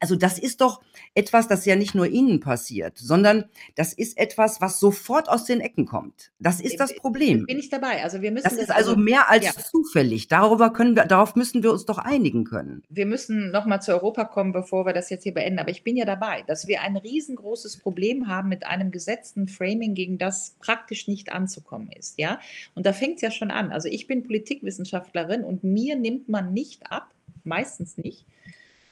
[0.00, 0.82] Also das ist doch
[1.14, 5.60] etwas, das ja nicht nur Ihnen passiert, sondern das ist etwas, was sofort aus den
[5.60, 6.32] Ecken kommt.
[6.38, 7.46] Das ist das Problem.
[7.46, 8.02] Bin ich dabei.
[8.02, 9.52] Also wir müssen das, das ist also, also mehr als ja.
[9.52, 10.28] zufällig.
[10.28, 12.82] Darüber können wir, darauf müssen wir uns doch einigen können.
[12.88, 15.58] Wir müssen noch mal zu Europa kommen, bevor wir das jetzt hier beenden.
[15.58, 19.94] Aber ich bin ja dabei, dass wir ein riesengroßes Problem haben mit einem gesetzten Framing,
[19.94, 22.18] gegen das praktisch nicht anzukommen ist.
[22.18, 22.40] Ja,
[22.74, 23.72] und da fängt es ja schon an.
[23.72, 27.08] Also ich bin Politikwissenschaftlerin und mir nimmt man nicht ab,
[27.44, 28.26] meistens nicht,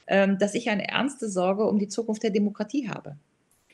[0.07, 3.15] dass ich eine ernste Sorge um die Zukunft der Demokratie habe.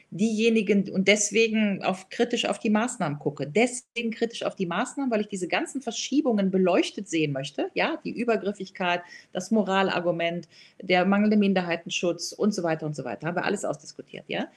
[0.09, 3.45] Diejenigen und deswegen auf, kritisch auf die Maßnahmen gucke.
[3.45, 7.69] Deswegen kritisch auf die Maßnahmen, weil ich diese ganzen Verschiebungen beleuchtet sehen möchte.
[7.73, 9.01] Ja, die Übergriffigkeit,
[9.33, 10.47] das Moralargument,
[10.81, 13.27] der mangelnde Minderheitenschutz und so weiter und so weiter.
[13.27, 14.47] Haben wir alles ausdiskutiert, ja.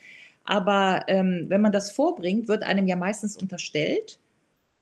[0.45, 4.19] Aber ähm, wenn man das vorbringt, wird einem ja meistens unterstellt,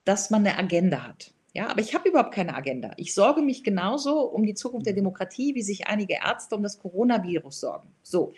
[0.05, 1.33] dass man eine Agenda hat.
[1.55, 2.93] Ja, aber ich habe überhaupt keine Agenda.
[2.97, 6.79] Ich sorge mich genauso um die Zukunft der Demokratie, wie sich einige Ärzte um das
[6.79, 7.89] Coronavirus sorgen.
[8.03, 8.33] So.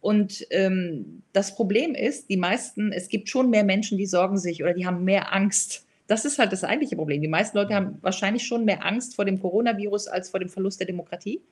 [0.00, 4.62] Und ähm, das Problem ist, die meisten, es gibt schon mehr Menschen, die sorgen sich
[4.62, 5.86] oder die haben mehr Angst.
[6.06, 7.20] Das ist halt das eigentliche Problem.
[7.20, 10.80] Die meisten Leute haben wahrscheinlich schon mehr Angst vor dem Coronavirus als vor dem Verlust
[10.80, 11.42] der Demokratie.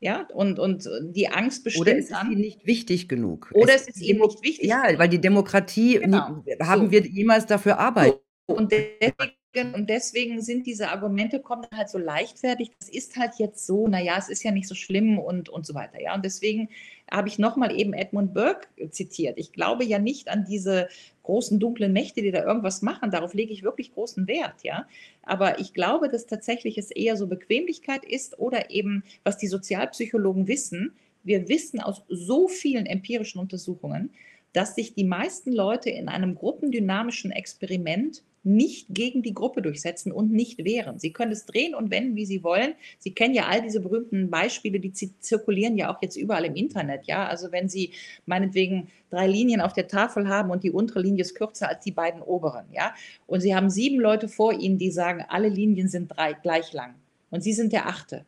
[0.00, 2.30] Ja, und, und die Angst bestimmt Oder ist dann.
[2.30, 3.50] ihnen nicht wichtig genug.
[3.54, 6.90] Oder Es es ist ihnen nicht wichtig ja, weil die Demokratie Genau, nie haben so.
[6.90, 9.32] wir jemals dafür arbeiten Und deswegen,
[9.64, 12.70] und deswegen sind diese Argumente, kommen halt so leichtfertig.
[12.78, 15.74] Das ist halt jetzt so, naja, es ist ja nicht so schlimm und, und so
[15.74, 16.00] weiter.
[16.00, 16.68] Ja, und deswegen
[17.10, 19.38] habe ich nochmal eben Edmund Burke zitiert.
[19.38, 20.88] Ich glaube ja nicht an diese
[21.22, 23.10] großen dunklen Mächte, die da irgendwas machen.
[23.10, 24.86] Darauf lege ich wirklich großen Wert, ja.
[25.22, 30.48] Aber ich glaube, dass tatsächlich es eher so Bequemlichkeit ist oder eben, was die Sozialpsychologen
[30.48, 30.94] wissen.
[31.22, 34.10] Wir wissen aus so vielen empirischen Untersuchungen,
[34.52, 40.32] dass sich die meisten Leute in einem gruppendynamischen Experiment nicht gegen die Gruppe durchsetzen und
[40.32, 41.00] nicht wehren.
[41.00, 42.74] Sie können es drehen und wenden, wie sie wollen.
[43.00, 47.06] Sie kennen ja all diese berühmten Beispiele, die zirkulieren ja auch jetzt überall im Internet.
[47.06, 47.90] Ja, also wenn Sie
[48.24, 51.90] meinetwegen drei Linien auf der Tafel haben und die untere Linie ist kürzer als die
[51.90, 52.94] beiden oberen, ja,
[53.26, 56.94] und Sie haben sieben Leute vor Ihnen, die sagen, alle Linien sind drei, gleich lang
[57.30, 58.24] und Sie sind der achte.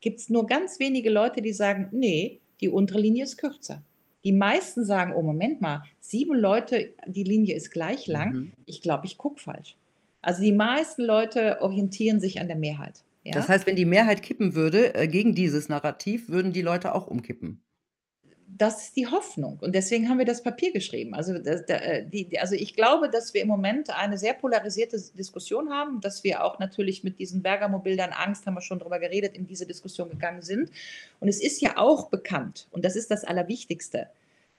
[0.00, 3.82] Gibt es nur ganz wenige Leute, die sagen, nee, die untere Linie ist kürzer.
[4.24, 8.32] Die meisten sagen, oh Moment mal, sieben Leute, die Linie ist gleich lang.
[8.32, 8.52] Mhm.
[8.66, 9.76] Ich glaube, ich gucke falsch.
[10.22, 13.02] Also die meisten Leute orientieren sich an der Mehrheit.
[13.24, 13.32] Ja?
[13.32, 17.06] Das heißt, wenn die Mehrheit kippen würde, äh, gegen dieses Narrativ, würden die Leute auch
[17.06, 17.62] umkippen.
[18.56, 19.58] Das ist die Hoffnung.
[19.60, 21.14] Und deswegen haben wir das Papier geschrieben.
[21.14, 25.00] Also, das, da, äh, die, also ich glaube, dass wir im Moment eine sehr polarisierte
[25.16, 29.36] Diskussion haben, dass wir auch natürlich mit diesen Bergamo-Bildern Angst, haben wir schon drüber geredet,
[29.36, 30.70] in diese Diskussion gegangen sind.
[31.20, 34.08] Und es ist ja auch bekannt, und das ist das Allerwichtigste,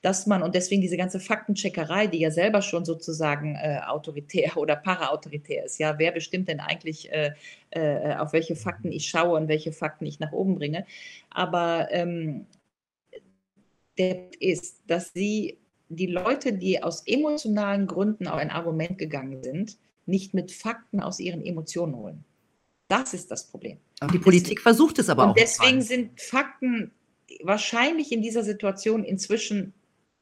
[0.02, 4.76] dass man, und deswegen diese ganze Faktencheckerei, die ja selber schon sozusagen äh, autoritär oder
[4.76, 7.34] paraautoritär ist, ja, wer bestimmt denn eigentlich, äh,
[7.72, 10.86] äh, auf welche Fakten ich schaue und welche Fakten ich nach oben bringe.
[11.30, 12.48] Aber ähm,
[14.02, 15.58] der ist, dass sie
[15.90, 21.20] die Leute, die aus emotionalen Gründen auf ein Argument gegangen sind, nicht mit Fakten aus
[21.20, 22.24] ihren Emotionen holen.
[22.88, 23.78] Das ist das Problem.
[24.02, 25.36] Und die Politik versucht es aber Und auch.
[25.36, 26.92] deswegen sind Fakten
[27.44, 29.74] wahrscheinlich in dieser Situation inzwischen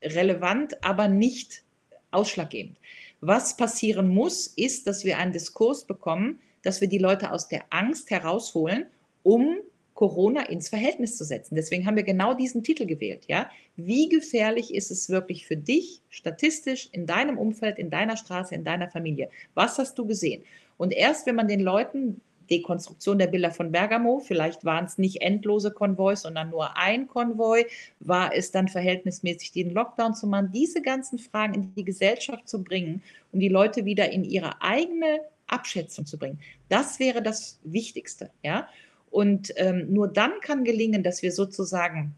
[0.04, 1.64] relevant, aber nicht
[2.12, 2.78] ausschlaggebend.
[3.22, 7.64] Was passieren muss, ist, dass wir einen Diskurs bekommen, dass wir die Leute aus der
[7.70, 8.86] Angst herausholen,
[9.24, 9.58] um
[9.94, 11.56] Corona ins Verhältnis zu setzen.
[11.56, 13.26] Deswegen haben wir genau diesen Titel gewählt.
[13.28, 13.50] Ja?
[13.86, 18.64] Wie gefährlich ist es wirklich für dich, statistisch, in deinem Umfeld, in deiner Straße, in
[18.64, 19.30] deiner Familie?
[19.54, 20.44] Was hast du gesehen?
[20.78, 25.22] Und erst wenn man den Leuten Dekonstruktion der Bilder von Bergamo, vielleicht waren es nicht
[25.22, 27.66] endlose Konvois, sondern nur ein Konvoi,
[28.00, 32.64] war es dann verhältnismäßig, den Lockdown zu machen, diese ganzen Fragen in die Gesellschaft zu
[32.64, 36.40] bringen und die Leute wieder in ihre eigene Abschätzung zu bringen.
[36.70, 38.68] Das wäre das Wichtigste, ja.
[39.12, 42.14] Und ähm, nur dann kann gelingen, dass wir sozusagen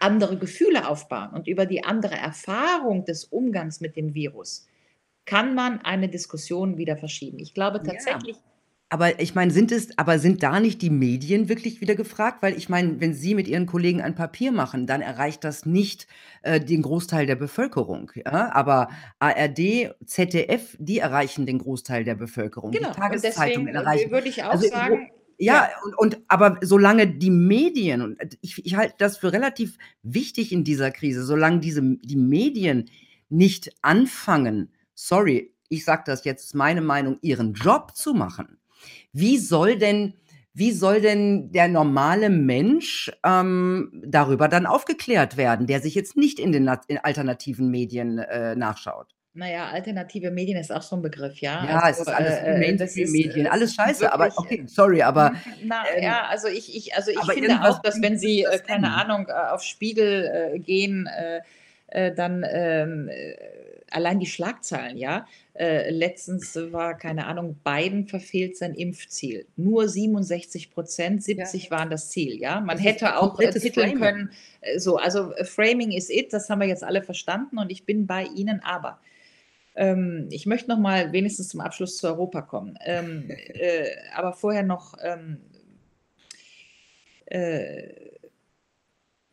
[0.00, 4.66] andere Gefühle aufbauen und über die andere Erfahrung des Umgangs mit dem Virus
[5.26, 7.38] kann man eine Diskussion wieder verschieben.
[7.40, 7.84] Ich glaube Ja.
[7.84, 8.36] tatsächlich,
[8.90, 12.42] Aber ich meine, sind es, aber sind da nicht die Medien wirklich wieder gefragt?
[12.42, 16.06] Weil ich meine, wenn Sie mit Ihren Kollegen ein Papier machen, dann erreicht das nicht
[16.42, 18.12] äh, den Großteil der Bevölkerung.
[18.16, 18.52] Ja?
[18.54, 18.88] Aber
[19.18, 22.78] ARD, ZDF, die erreichen den Großteil der Bevölkerung.
[22.78, 22.90] genau.
[22.92, 24.08] Die Und Tageszeitungen deswegen erreichen.
[24.08, 28.18] äh, würde ich auch Also, sagen, ja, ja, und, und aber solange die Medien, und
[28.40, 32.90] ich, ich halte das für relativ wichtig in dieser Krise, solange diese, die Medien
[33.28, 38.58] nicht anfangen, sorry, ich sage das jetzt, ist meine Meinung, ihren Job zu machen,
[39.12, 40.14] wie soll denn,
[40.54, 46.40] wie soll denn der normale Mensch ähm, darüber dann aufgeklärt werden, der sich jetzt nicht
[46.40, 49.14] in den alternativen Medien äh, nachschaut?
[49.34, 51.64] Naja, alternative Medien ist auch so ein Begriff, ja.
[51.64, 54.64] Ja, es Also, ist alles äh, äh, Mainstream-Medien, äh, alles es scheiße, aber wirklich, okay,
[54.66, 58.14] sorry, aber Na ähm, ja, also ich, ich, also ich aber finde auch, dass wenn
[58.14, 58.92] es Sie, äh, das keine denn?
[58.92, 61.40] Ahnung, äh, auf Spiegel äh, gehen, äh,
[61.88, 63.36] äh, dann ähm, äh,
[63.90, 65.26] allein die Schlagzeilen, ja.
[65.54, 69.46] Äh, letztens war, keine Ahnung, Biden verfehlt sein Impfziel.
[69.56, 72.60] Nur 67 Prozent, ja, 70 waren das Ziel, ja.
[72.60, 73.98] Man das hätte auch äh, titeln Framing.
[73.98, 77.70] können, äh, so, also äh, Framing is it, das haben wir jetzt alle verstanden und
[77.70, 79.00] ich bin bei Ihnen, aber
[79.78, 82.76] ähm, ich möchte noch mal wenigstens zum Abschluss zu Europa kommen.
[82.84, 85.38] Ähm, äh, aber vorher noch ähm,
[87.26, 87.94] äh,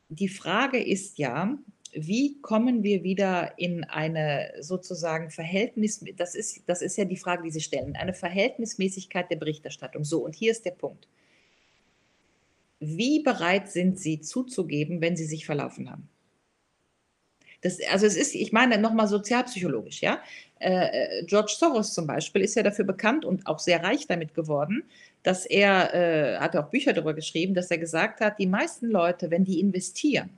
[0.10, 1.58] die Frage ist ja,
[1.94, 7.44] wie kommen wir wieder in eine sozusagen Verhältnis, das ist, das ist ja die Frage,
[7.44, 10.04] die Sie stellen, eine Verhältnismäßigkeit der Berichterstattung.
[10.04, 11.08] So, und hier ist der Punkt.
[12.80, 16.10] Wie bereit sind Sie zuzugeben, wenn Sie sich verlaufen haben?
[17.66, 20.20] Das, also es ist, ich meine, nochmal sozialpsychologisch, ja.
[20.60, 24.36] Äh, äh, George Soros zum Beispiel ist ja dafür bekannt und auch sehr reich damit
[24.36, 24.84] geworden,
[25.24, 29.32] dass er, äh, hat auch Bücher darüber geschrieben, dass er gesagt hat, die meisten Leute,
[29.32, 30.30] wenn die investieren,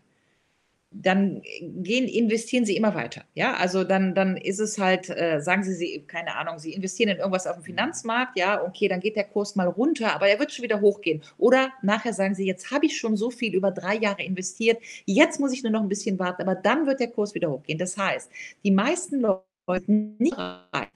[0.92, 3.24] dann gehen, investieren sie immer weiter.
[3.34, 7.10] Ja, also dann, dann ist es halt, äh, sagen sie, sie, keine Ahnung, sie investieren
[7.10, 10.40] in irgendwas auf dem Finanzmarkt, ja, okay, dann geht der Kurs mal runter, aber er
[10.40, 11.22] wird schon wieder hochgehen.
[11.38, 15.40] Oder nachher sagen sie, jetzt habe ich schon so viel über drei Jahre investiert, jetzt
[15.40, 17.78] muss ich nur noch ein bisschen warten, aber dann wird der Kurs wieder hochgehen.
[17.78, 18.32] Das heißt,
[18.64, 19.44] die meisten Leute
[19.86, 20.90] sind nicht bereit,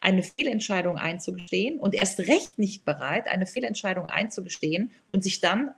[0.00, 5.70] eine Fehlentscheidung einzugestehen und erst recht nicht bereit, eine Fehlentscheidung einzugestehen und sich dann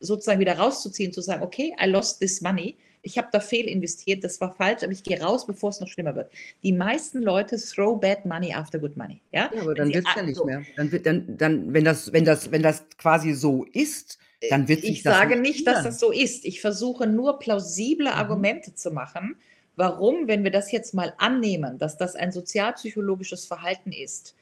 [0.00, 4.24] sozusagen wieder rauszuziehen, zu sagen, okay, I lost this money ich habe da fehl investiert,
[4.24, 6.30] das war falsch, aber ich gehe raus, bevor es noch schlimmer wird.
[6.62, 9.20] Die meisten Leute throw bad money after good money.
[9.32, 10.62] Ja, ja aber dann wird es ja nicht mehr.
[10.76, 14.18] Dann wird, dann, dann, wenn, das, wenn, das, wenn das quasi so ist,
[14.50, 16.44] dann wird Ich sage nicht, dass das so ist.
[16.44, 18.16] Ich versuche nur plausible mhm.
[18.16, 19.36] Argumente zu machen,
[19.76, 24.34] warum, wenn wir das jetzt mal annehmen, dass das ein sozialpsychologisches Verhalten ist,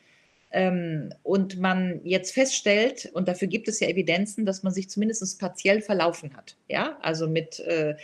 [0.52, 5.38] ähm, und man jetzt feststellt, und dafür gibt es ja Evidenzen, dass man sich zumindest
[5.38, 6.57] partiell verlaufen hat.
[6.68, 7.96] Ja, also mit äh,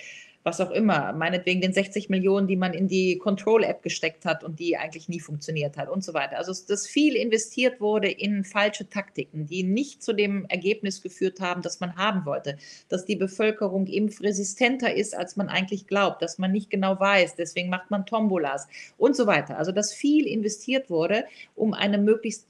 [0.45, 4.59] was auch immer, meinetwegen den 60 Millionen, die man in die Control-App gesteckt hat und
[4.59, 6.38] die eigentlich nie funktioniert hat und so weiter.
[6.38, 11.62] Also dass viel investiert wurde in falsche Taktiken, die nicht zu dem Ergebnis geführt haben,
[11.62, 12.57] das man haben wollte,
[12.88, 17.68] dass die Bevölkerung impfresistenter ist, als man eigentlich glaubt, dass man nicht genau weiß, deswegen
[17.68, 18.66] macht man Tombolas
[18.99, 19.59] und so weiter.
[19.59, 21.24] Also dass viel investiert wurde,
[21.55, 22.47] um eine möglichst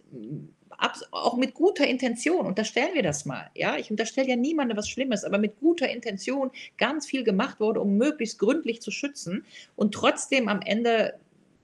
[1.11, 3.51] auch mit guter Intention, unterstellen wir das mal.
[3.55, 7.81] Ja, ich unterstelle ja niemandem was Schlimmes, aber mit guter Intention ganz viel gemacht wurde,
[7.81, 9.45] um möglichst gründlich zu schützen
[9.77, 11.15] und trotzdem am Ende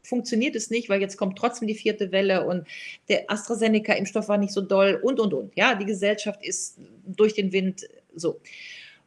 [0.03, 2.67] funktioniert es nicht, weil jetzt kommt trotzdem die vierte Welle und
[3.09, 5.57] der AstraZeneca-Impfstoff war nicht so doll und, und, und.
[5.57, 8.41] Ja, die Gesellschaft ist durch den Wind so.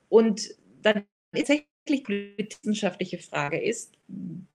[0.10, 1.50] Und dann ist
[1.88, 3.94] wissenschaftliche Frage ist,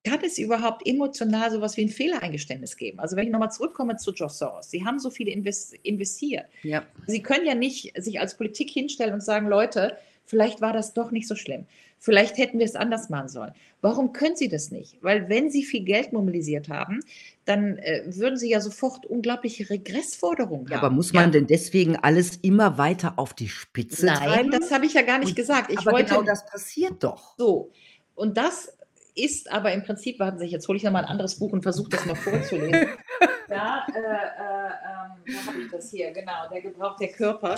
[0.05, 3.01] kann es überhaupt emotional so etwas wie ein Fehlereingeständnis geben?
[3.01, 6.47] Also wenn ich nochmal zurückkomme zu George Soros, Sie haben so viele investiert.
[6.63, 6.85] Ja.
[7.07, 11.11] Sie können ja nicht sich als Politik hinstellen und sagen, Leute, vielleicht war das doch
[11.11, 11.67] nicht so schlimm.
[11.99, 13.53] Vielleicht hätten wir es anders machen sollen.
[13.81, 14.97] Warum können Sie das nicht?
[15.03, 17.01] Weil wenn Sie viel Geld mobilisiert haben,
[17.45, 20.87] dann äh, würden Sie ja sofort unglaubliche Regressforderungen ja, haben.
[20.87, 21.31] Aber muss man ja.
[21.31, 24.51] denn deswegen alles immer weiter auf die Spitze Nein, treiben?
[24.51, 25.71] das habe ich ja gar nicht Und, gesagt.
[25.73, 27.35] Ich aber wollte, genau das passiert doch.
[27.39, 27.71] So,
[28.15, 28.77] und das
[29.17, 31.89] ist aber im Prinzip, warten Sie, jetzt hole ich nochmal ein anderes Buch und versuche
[31.89, 32.89] das mal vorzulesen.
[33.49, 36.13] ja, äh, äh, ähm, habe ich das hier?
[36.13, 37.55] Genau, der Gebrauch der Körper.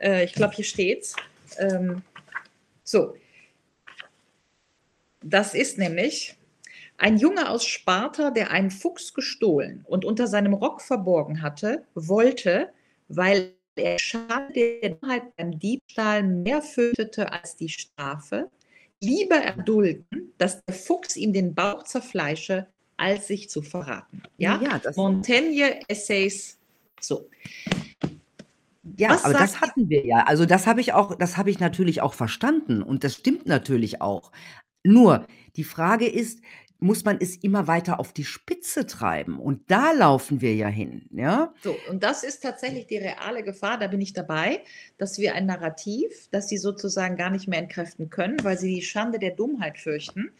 [0.00, 1.16] Äh, ich glaube, hier steht's.
[1.58, 2.02] Ähm,
[2.84, 3.14] so,
[5.22, 6.36] das ist nämlich
[6.98, 12.70] ein Junge aus Sparta, der einen Fuchs gestohlen und unter seinem Rock verborgen hatte, wollte,
[13.08, 18.50] weil er Schade der Dummheit beim Diebstahl mehr fürchtete als die Strafe,
[19.00, 22.66] lieber erdulden, dass der Fuchs ihm den Bauch zerfleische,
[22.96, 24.22] als sich zu verraten.
[24.36, 26.58] Ja, ja das Montaigne Essays.
[27.00, 27.30] So.
[28.98, 30.24] Ja, Was aber das hatten wir ja.
[30.24, 34.02] Also das habe ich auch, das habe ich natürlich auch verstanden und das stimmt natürlich
[34.02, 34.32] auch.
[34.82, 35.26] Nur
[35.56, 36.40] die Frage ist,
[36.78, 39.38] muss man es immer weiter auf die Spitze treiben?
[39.38, 41.52] Und da laufen wir ja hin, ja?
[41.62, 44.62] So, und das ist tatsächlich die reale Gefahr, da bin ich dabei,
[44.96, 48.82] dass wir ein Narrativ, das sie sozusagen gar nicht mehr entkräften können, weil sie die
[48.82, 50.32] Schande der Dummheit fürchten,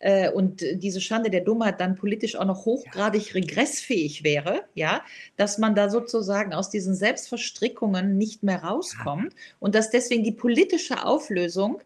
[0.00, 5.02] äh, und diese Schande der Dummheit dann politisch auch noch hochgradig regressfähig wäre, ja,
[5.36, 11.04] dass man da sozusagen aus diesen Selbstverstrickungen nicht mehr rauskommt und dass deswegen die politische
[11.04, 11.80] Auflösung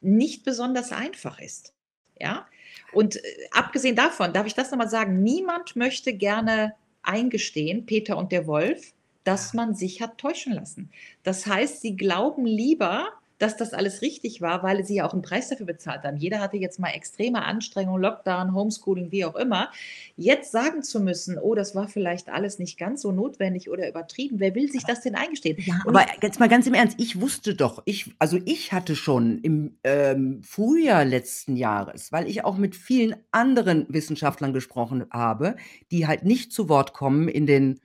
[0.00, 1.74] nicht besonders einfach ist.
[2.20, 2.46] Ja,
[2.92, 3.20] und äh,
[3.52, 8.92] abgesehen davon, darf ich das nochmal sagen, niemand möchte gerne eingestehen, Peter und der Wolf,
[9.24, 10.90] dass man sich hat täuschen lassen.
[11.22, 15.22] Das heißt, sie glauben lieber, dass das alles richtig war, weil sie ja auch einen
[15.22, 16.16] Preis dafür bezahlt haben.
[16.16, 19.70] Jeder hatte jetzt mal extreme Anstrengungen, Lockdown, Homeschooling, wie auch immer.
[20.16, 24.40] Jetzt sagen zu müssen, oh, das war vielleicht alles nicht ganz so notwendig oder übertrieben,
[24.40, 25.56] wer will sich das denn eingestehen?
[25.60, 29.38] Ja, aber jetzt mal ganz im Ernst, ich wusste doch, ich, also ich hatte schon
[29.38, 35.56] im ähm, Frühjahr letzten Jahres, weil ich auch mit vielen anderen Wissenschaftlern gesprochen habe,
[35.92, 37.80] die halt nicht zu Wort kommen in den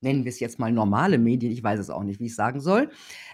[0.00, 2.60] nennen wir es jetzt mal normale Medien, ich weiß es auch nicht, wie ich sagen
[2.60, 2.90] soll,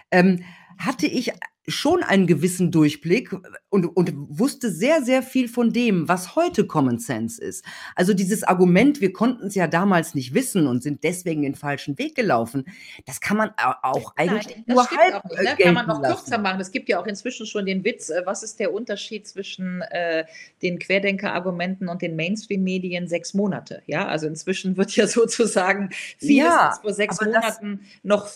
[0.09, 0.43] ähm,
[0.77, 1.33] hatte ich
[1.67, 3.35] schon einen gewissen Durchblick
[3.69, 7.65] und, und wusste sehr, sehr viel von dem, was heute Common Sense ist.
[7.95, 11.97] Also dieses Argument, wir konnten es ja damals nicht wissen und sind deswegen den falschen
[11.97, 12.65] Weg gelaufen,
[13.05, 15.55] das kann man auch eigentlich Nein, nur halb nicht, ne?
[15.59, 16.61] Kann man noch kürzer machen.
[16.61, 20.25] Es gibt ja auch inzwischen schon den Witz, äh, was ist der Unterschied zwischen äh,
[20.61, 23.07] den Querdenker-Argumenten und den Mainstream-Medien?
[23.07, 23.81] Sechs Monate.
[23.87, 28.29] Ja, also inzwischen wird ja sozusagen vieles, ja, vor sechs Monaten noch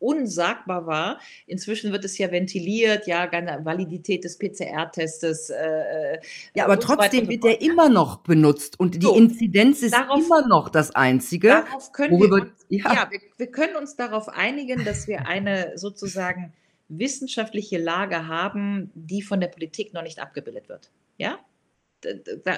[0.00, 1.20] unsagbar war.
[1.46, 3.30] Inzwischen wird es ja ventiliert, ja,
[3.64, 5.50] Validität des PCR-Testes.
[5.50, 6.18] Äh, äh,
[6.54, 10.46] ja, aber trotzdem wird er immer noch benutzt und die so, Inzidenz ist darauf, immer
[10.48, 11.48] noch das Einzige.
[11.48, 12.94] Darauf können wir, uns, ja.
[12.94, 16.52] ja wir, wir können uns darauf einigen, dass wir eine sozusagen
[16.88, 20.90] wissenschaftliche Lage haben, die von der Politik noch nicht abgebildet wird.
[21.18, 21.38] Ja?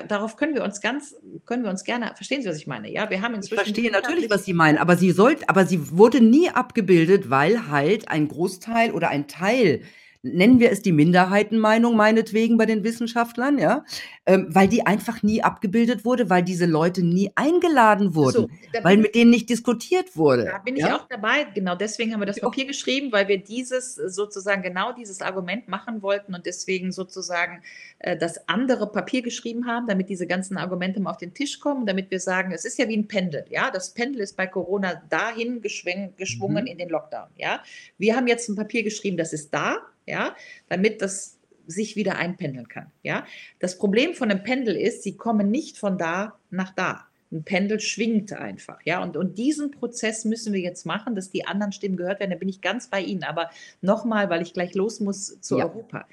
[0.08, 1.14] Darauf können wir uns ganz,
[1.46, 2.90] können wir uns gerne, verstehen Sie, was ich meine?
[2.90, 3.60] Ja, wir haben inzwischen.
[3.60, 7.68] Ich verstehe natürlich, was Sie meinen, aber sie sollte, aber sie wurde nie abgebildet, weil
[7.68, 9.82] halt ein Großteil oder ein Teil
[10.22, 13.84] nennen wir es die Minderheitenmeinung meinetwegen bei den Wissenschaftlern, ja,
[14.24, 18.96] ähm, weil die einfach nie abgebildet wurde, weil diese Leute nie eingeladen wurden, so, weil
[18.98, 20.44] mit denen nicht diskutiert wurde.
[20.44, 20.96] Da bin ich ja?
[20.96, 21.44] auch dabei.
[21.54, 22.40] Genau deswegen haben wir das.
[22.42, 27.62] Papier geschrieben, weil wir dieses sozusagen genau dieses Argument machen wollten und deswegen sozusagen
[27.98, 31.86] äh, das andere Papier geschrieben haben, damit diese ganzen Argumente mal auf den Tisch kommen,
[31.86, 35.02] damit wir sagen, es ist ja wie ein Pendel, ja, das Pendel ist bei Corona
[35.08, 36.66] dahin geschwungen mhm.
[36.66, 37.62] in den Lockdown, ja.
[37.98, 40.36] Wir haben jetzt ein Papier geschrieben, das ist da, ja,
[40.68, 42.90] damit das sich wieder einpendeln kann.
[43.02, 43.26] Ja?
[43.58, 47.06] Das Problem von einem Pendel ist, sie kommen nicht von da nach da.
[47.30, 48.80] Ein Pendel schwingt einfach.
[48.84, 49.02] Ja?
[49.02, 52.30] Und, und diesen Prozess müssen wir jetzt machen, dass die anderen Stimmen gehört werden.
[52.30, 53.24] Da bin ich ganz bei Ihnen.
[53.24, 53.50] Aber
[53.80, 55.64] nochmal, weil ich gleich los muss zu ja.
[55.64, 56.06] Europa.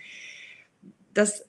[1.13, 1.48] Das,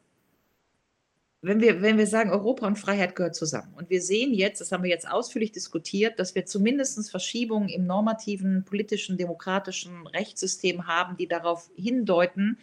[1.43, 3.73] wenn, wir, wenn wir sagen, Europa und Freiheit gehört zusammen.
[3.75, 7.87] Und wir sehen jetzt, das haben wir jetzt ausführlich diskutiert, dass wir zumindest Verschiebungen im
[7.87, 12.59] normativen, politischen, demokratischen Rechtssystem haben, die darauf hindeuten,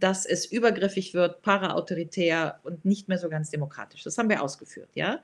[0.00, 4.02] dass es übergriffig wird, paraautoritär und nicht mehr so ganz demokratisch.
[4.02, 5.20] Das haben wir ausgeführt, ja.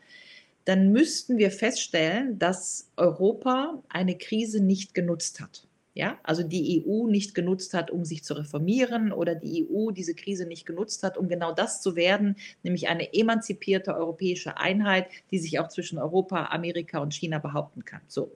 [0.66, 5.66] Dann müssten wir feststellen, dass Europa eine Krise nicht genutzt hat.
[6.00, 10.14] Ja, also die EU nicht genutzt hat, um sich zu reformieren oder die EU diese
[10.14, 15.38] Krise nicht genutzt hat, um genau das zu werden, nämlich eine emanzipierte europäische Einheit, die
[15.38, 18.00] sich auch zwischen Europa, Amerika und China behaupten kann.
[18.08, 18.32] So.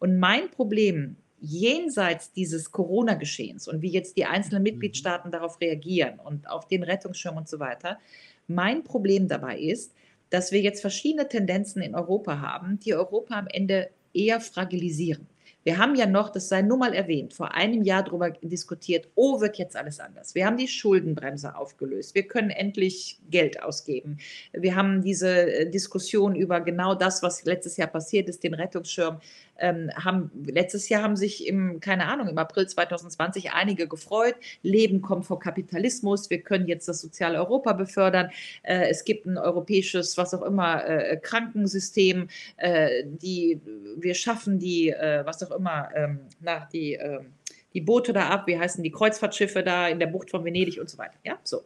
[0.00, 4.70] Und mein Problem jenseits dieses Corona-Geschehens und wie jetzt die einzelnen mhm.
[4.70, 8.00] Mitgliedstaaten darauf reagieren und auf den Rettungsschirm und so weiter,
[8.48, 9.94] mein Problem dabei ist,
[10.30, 15.28] dass wir jetzt verschiedene Tendenzen in Europa haben, die Europa am Ende eher fragilisieren.
[15.66, 19.40] Wir haben ja noch, das sei nur mal erwähnt, vor einem Jahr darüber diskutiert, oh,
[19.40, 20.36] wird jetzt alles anders.
[20.36, 22.14] Wir haben die Schuldenbremse aufgelöst.
[22.14, 24.18] Wir können endlich Geld ausgeben.
[24.52, 29.18] Wir haben diese äh, Diskussion über genau das, was letztes Jahr passiert ist, den Rettungsschirm
[29.58, 34.34] ähm, haben, letztes Jahr haben sich im, keine Ahnung, im April 2020 einige gefreut.
[34.62, 36.30] Leben kommt vor Kapitalismus.
[36.30, 38.30] Wir können jetzt das soziale Europa befördern.
[38.62, 42.28] Äh, es gibt ein europäisches, was auch immer, äh, Krankensystem.
[42.56, 43.60] Äh, die,
[43.96, 47.32] wir schaffen die, äh, was auch immer, ähm, nach die, ähm,
[47.74, 48.46] die Boote da ab.
[48.46, 51.16] Wie heißen die Kreuzfahrtschiffe da in der Bucht von Venedig und so weiter.
[51.24, 51.62] Ja, so.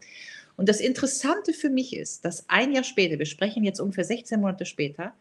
[0.57, 4.41] Und das Interessante für mich ist, dass ein Jahr später, wir sprechen jetzt ungefähr 16
[4.41, 5.14] Monate später,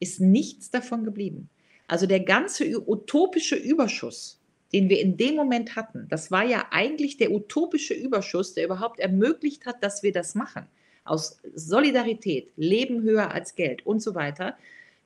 [0.00, 1.48] ist nichts davon geblieben.
[1.92, 4.40] Also der ganze utopische Überschuss,
[4.72, 8.98] den wir in dem Moment hatten, das war ja eigentlich der utopische Überschuss, der überhaupt
[8.98, 10.66] ermöglicht hat, dass wir das machen.
[11.04, 14.56] Aus Solidarität, Leben höher als Geld und so weiter.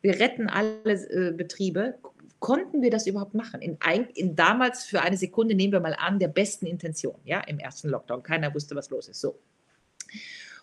[0.00, 1.98] Wir retten alle äh, Betriebe.
[2.38, 3.62] Konnten wir das überhaupt machen?
[3.62, 7.40] In, ein, in damals für eine Sekunde nehmen wir mal an, der besten Intention, ja,
[7.40, 8.22] im ersten Lockdown.
[8.22, 9.20] Keiner wusste, was los ist.
[9.20, 9.36] So.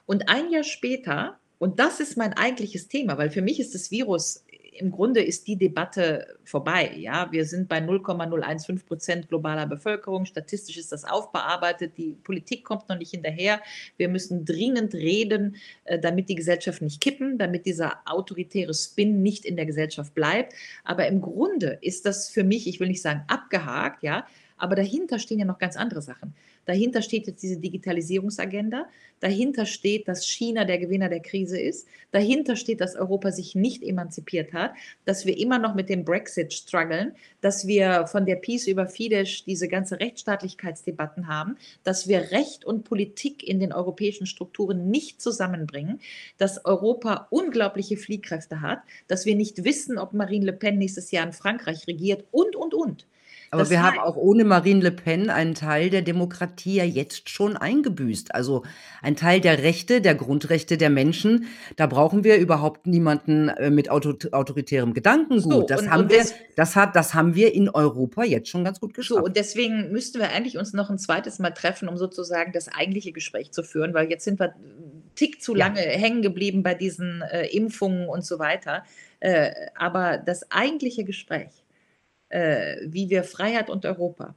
[0.05, 3.91] Und ein Jahr später, und das ist mein eigentliches Thema, weil für mich ist das
[3.91, 4.45] Virus
[4.77, 6.93] im Grunde ist die Debatte vorbei.
[6.97, 10.25] Ja, wir sind bei 0,015 Prozent globaler Bevölkerung.
[10.25, 11.97] Statistisch ist das aufbearbeitet.
[11.97, 13.61] Die Politik kommt noch nicht hinterher.
[13.97, 15.55] Wir müssen dringend reden,
[15.85, 20.53] äh, damit die Gesellschaft nicht kippen, damit dieser autoritäre Spin nicht in der Gesellschaft bleibt.
[20.83, 24.25] Aber im Grunde ist das für mich, ich will nicht sagen abgehakt, ja,
[24.57, 26.33] aber dahinter stehen ja noch ganz andere Sachen.
[26.65, 28.87] Dahinter steht jetzt diese Digitalisierungsagenda.
[29.19, 31.87] Dahinter steht, dass China der Gewinner der Krise ist.
[32.11, 34.73] Dahinter steht, dass Europa sich nicht emanzipiert hat,
[35.05, 39.45] dass wir immer noch mit dem Brexit strugglen, dass wir von der Peace über Fidesz
[39.45, 45.99] diese ganze Rechtsstaatlichkeitsdebatten haben, dass wir Recht und Politik in den europäischen Strukturen nicht zusammenbringen,
[46.37, 51.25] dass Europa unglaubliche Fliehkräfte hat, dass wir nicht wissen, ob Marine Le Pen nächstes Jahr
[51.25, 53.05] in Frankreich regiert und, und, und.
[53.53, 57.29] Aber das wir haben auch ohne Marine Le Pen einen Teil der Demokratie ja jetzt
[57.29, 58.33] schon eingebüßt.
[58.33, 58.63] Also
[59.01, 61.45] ein Teil der Rechte, der Grundrechte der Menschen.
[61.75, 65.43] Da brauchen wir überhaupt niemanden äh, mit autoritärem Gedankengut.
[65.43, 66.25] So, das, und, haben und wir,
[66.55, 69.19] das, hat, das haben wir in Europa jetzt schon ganz gut geschafft.
[69.19, 72.67] So, und deswegen müssten wir eigentlich uns noch ein zweites Mal treffen, um sozusagen das
[72.67, 74.55] eigentliche Gespräch zu führen, weil jetzt sind wir
[75.15, 75.91] Tick zu lange ja.
[75.91, 78.83] hängen geblieben bei diesen äh, Impfungen und so weiter.
[79.19, 81.62] Äh, aber das eigentliche Gespräch
[82.33, 84.33] wie wir Freiheit und Europa,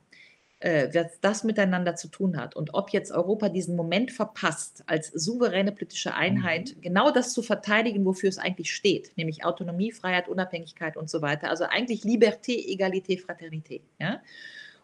[0.60, 5.08] äh, was das miteinander zu tun hat und ob jetzt Europa diesen Moment verpasst, als
[5.08, 6.80] souveräne politische Einheit mhm.
[6.80, 11.50] genau das zu verteidigen, wofür es eigentlich steht, nämlich Autonomie, Freiheit, Unabhängigkeit und so weiter.
[11.50, 13.82] Also eigentlich Liberté, Egalité, Fraternité.
[14.00, 14.22] Ja?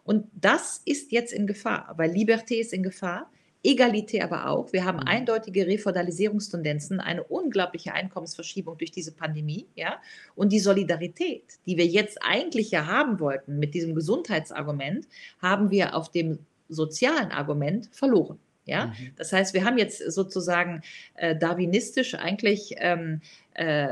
[0.03, 3.31] Und das ist jetzt in Gefahr, weil Liberté ist in Gefahr.
[3.63, 4.73] Egalität aber auch.
[4.73, 5.07] Wir haben mhm.
[5.07, 10.01] eindeutige Refeudalisierungstendenzen, eine unglaubliche Einkommensverschiebung durch diese Pandemie, ja.
[10.35, 15.07] Und die Solidarität, die wir jetzt eigentlich ja haben wollten mit diesem Gesundheitsargument,
[15.41, 18.37] haben wir auf dem sozialen Argument verloren.
[18.65, 19.11] Ja, Mhm.
[19.17, 20.81] das heißt, wir haben jetzt sozusagen
[21.15, 23.19] äh, darwinistisch eigentlich ähm,
[23.55, 23.87] äh,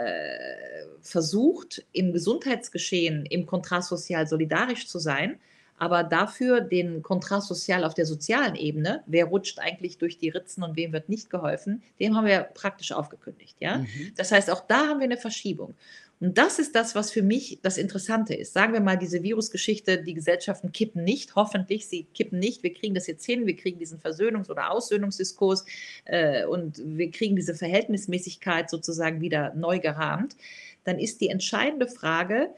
[1.02, 5.40] versucht, im Gesundheitsgeschehen im Kontrast sozial solidarisch zu sein,
[5.82, 10.62] aber dafür den Kontrast sozial auf der sozialen Ebene, wer rutscht eigentlich durch die Ritzen
[10.62, 13.58] und wem wird nicht geholfen, dem haben wir praktisch aufgekündigt.
[13.60, 13.80] Ja?
[13.80, 14.14] Mhm.
[14.16, 15.74] Das heißt, auch da haben wir eine Verschiebung.
[16.20, 18.54] Und das ist das, was für mich das Interessante ist.
[18.54, 22.62] Sagen wir mal, diese Virusgeschichte, die Gesellschaften kippen nicht, hoffentlich, sie kippen nicht.
[22.62, 25.66] Wir kriegen das jetzt hin, wir kriegen diesen Versöhnungs- oder Aussöhnungsdiskurs
[26.06, 30.36] äh, und wir kriegen diese Verhältnismäßigkeit sozusagen wieder neu gerahmt.
[30.84, 32.52] Dann ist die entscheidende Frage,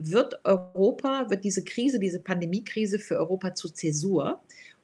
[0.00, 4.40] wird Europa, wird diese Krise, diese Pandemiekrise für Europa zu Zäsur,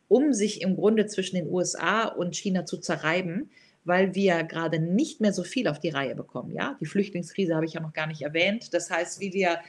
[0.08, 3.50] um sich im Grunde zwischen den USA und China zu zerreiben?
[3.86, 6.52] weil wir gerade nicht mehr so viel auf die Reihe bekommen.
[6.52, 8.74] Ja, die Flüchtlingskrise habe ich ja noch gar nicht erwähnt.
[8.74, 9.60] Das heißt, wie wir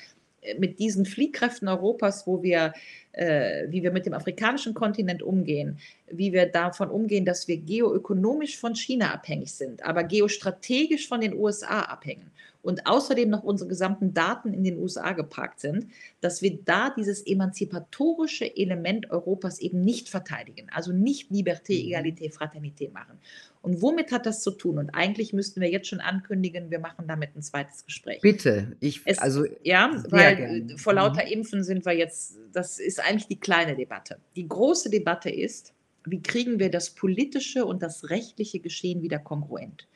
[0.42, 2.74] äh, mit diesen Fliehkräften Europas, wo wir,
[3.12, 5.78] äh, wie wir mit dem afrikanischen Kontinent umgehen,
[6.12, 11.36] wie wir davon umgehen, dass wir geoökonomisch von China abhängig sind, aber geostrategisch von den
[11.36, 12.32] USA abhängen
[12.62, 15.88] und außerdem noch unsere gesamten Daten in den USA geparkt sind,
[16.22, 21.88] dass wir da dieses emanzipatorische Element Europas eben nicht verteidigen, also nicht Liberté, Mhm.
[21.90, 23.20] Egalité, Fraternité machen.
[23.62, 24.78] Und womit hat das zu tun?
[24.78, 28.22] Und eigentlich müssten wir jetzt schon ankündigen, wir machen damit ein zweites Gespräch.
[28.22, 30.74] Bitte, ich, Es, also ja, weil gerne.
[30.74, 31.32] äh, vor lauter Mhm.
[31.32, 34.18] Impfen sind wir jetzt, das ist eigentlich die kleine Debatte.
[34.36, 35.74] Die große Debatte ist,
[36.06, 39.88] wie kriegen wir das politische und das rechtliche Geschehen wieder kongruent?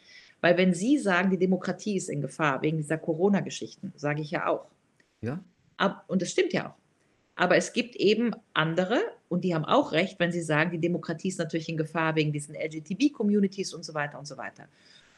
[0.41, 4.47] Weil wenn Sie sagen, die Demokratie ist in Gefahr wegen dieser Corona-Geschichten, sage ich ja
[4.47, 4.65] auch.
[5.21, 5.39] Ja.
[5.77, 6.75] Ab, und das stimmt ja auch.
[7.35, 11.29] Aber es gibt eben andere, und die haben auch recht, wenn sie sagen, die Demokratie
[11.29, 14.67] ist natürlich in Gefahr wegen diesen LGTB-Communities und so weiter und so weiter.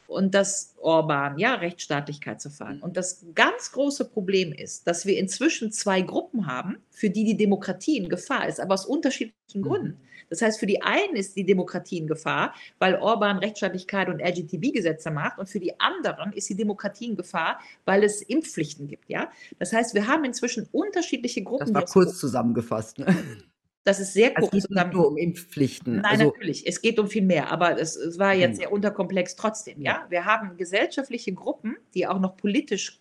[0.07, 2.81] Und dass Orban, ja, Rechtsstaatlichkeit zu fahren.
[2.81, 7.37] Und das ganz große Problem ist, dass wir inzwischen zwei Gruppen haben, für die die
[7.37, 9.61] Demokratie in Gefahr ist, aber aus unterschiedlichen Mhm.
[9.61, 9.99] Gründen.
[10.29, 15.11] Das heißt, für die einen ist die Demokratie in Gefahr, weil Orban Rechtsstaatlichkeit und LGTB-Gesetze
[15.11, 19.09] macht, und für die anderen ist die Demokratie in Gefahr, weil es Impfpflichten gibt.
[19.09, 19.29] Ja?
[19.59, 21.73] Das heißt, wir haben inzwischen unterschiedliche Gruppen.
[21.73, 22.99] Das war kurz zusammengefasst.
[22.99, 23.05] Ne?
[23.85, 25.97] Das ist sehr Es kurz geht nicht nur um Impfpflichten.
[25.97, 26.65] Nein, also, natürlich.
[26.65, 28.59] Es geht um viel mehr, aber es, es war jetzt Genau.
[28.59, 29.81] sehr unterkomplex trotzdem.
[29.81, 30.05] Ja?
[30.09, 32.97] Wir haben gesellschaftliche Gruppen, die auch noch politisch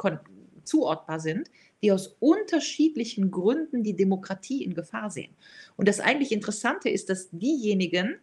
[0.64, 1.50] zuordbar sind,
[1.82, 5.34] die aus unterschiedlichen Gründen die Demokratie in Gefahr sehen.
[5.76, 8.16] Und das eigentlich Interessante ist, dass diejenigen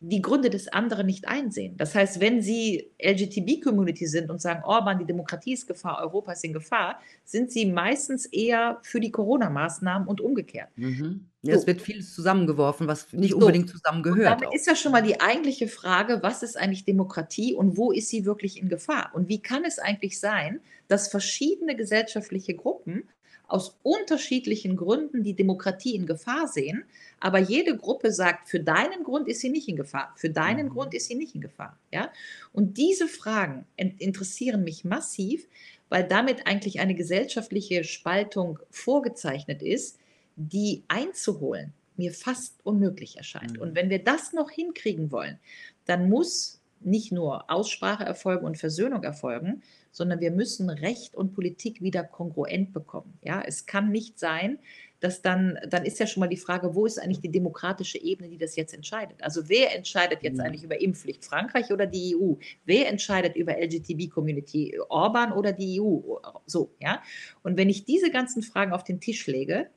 [0.00, 1.76] die Gründe des anderen nicht einsehen.
[1.78, 6.44] Das heißt, wenn Sie LGTB-Community sind und sagen, Orban, die Demokratie ist Gefahr, Europa ist
[6.44, 10.68] in Gefahr, sind Sie meistens eher für die Corona-Maßnahmen und umgekehrt.
[10.76, 11.30] mhm.
[11.42, 11.66] ja, es So.
[11.66, 13.38] wird vieles zusammengeworfen, was nicht So.
[13.38, 14.42] unbedingt Und zusammengehört.
[14.42, 18.08] damit ist ja schon mal die eigentliche Frage, was ist eigentlich Demokratie und wo ist
[18.10, 19.10] sie wirklich in Gefahr?
[19.14, 23.08] Und wie kann es eigentlich sein, dass verschiedene gesellschaftliche Gruppen
[23.48, 26.84] aus unterschiedlichen Gründen die Demokratie in Gefahr sehen,
[27.20, 30.70] aber jede Gruppe sagt, für deinen Grund ist sie nicht in Gefahr, für deinen Mhm.
[30.70, 31.78] Grund ist sie nicht in Gefahr.
[31.92, 32.10] Ja?
[32.52, 35.46] Und diese Fragen in- interessieren mich massiv,
[35.88, 39.98] weil damit eigentlich eine gesellschaftliche Spaltung vorgezeichnet ist,
[40.36, 43.54] die einzuholen mir fast unmöglich erscheint.
[43.54, 43.62] Mhm.
[43.62, 45.38] Und wenn wir das noch hinkriegen wollen,
[45.86, 49.62] dann muss nicht nur Aussprache erfolgen und Versöhnung erfolgen,
[49.96, 53.18] sondern wir müssen Recht und Politik wieder kongruent bekommen.
[53.22, 54.58] Ja, es kann nicht sein,
[55.00, 58.28] dass dann, dann ist ja schon mal die Frage, wo ist eigentlich die demokratische Ebene,
[58.28, 59.22] die das jetzt entscheidet?
[59.22, 60.42] Also wer entscheidet jetzt Mhm.
[60.42, 61.24] eigentlich über Impfpflicht?
[61.24, 62.34] Frankreich oder die EU?
[62.66, 64.78] Wer entscheidet über LGTB-Community?
[64.90, 66.18] Orban oder die EU?
[66.44, 67.02] So, ja.
[67.42, 69.70] Und wenn ich diese ganzen Fragen auf den Tisch lege,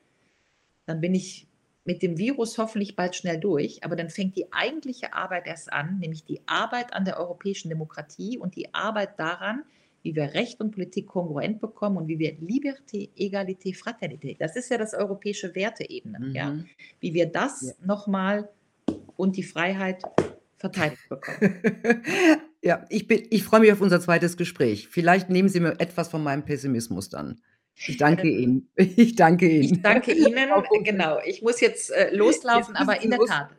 [0.86, 1.48] dann bin ich
[1.86, 5.98] mit dem Virus hoffentlich bald schnell durch, aber dann fängt die eigentliche Arbeit erst an,
[6.00, 9.64] nämlich die Arbeit an der europäischen Demokratie und die Arbeit daran,
[10.04, 14.70] wie wir Recht und Politik kongruent bekommen und wie wir Liberté, Egalité, Fraternité, das ist
[14.70, 16.36] ja das europäische Werteebene, Mhm.
[16.36, 16.56] ja,
[17.00, 17.86] wie wir das Ja.
[17.86, 18.50] nochmal
[19.18, 20.02] und die Freiheit
[20.58, 21.38] verteidigt bekommen.
[22.62, 24.88] ja, ich, bin, ich freue mich auf unser zweites Gespräch.
[24.90, 27.40] Vielleicht nehmen Sie mir etwas von meinem Pessimismus dann.
[27.88, 28.68] Ich danke Ihnen.
[28.76, 29.64] Ich danke Ihnen.
[29.76, 30.36] Ich danke Ihnen.
[30.84, 33.20] Genau, ich muss jetzt äh, loslaufen, Jetzt aber in der.
[33.20, 33.50] Tat,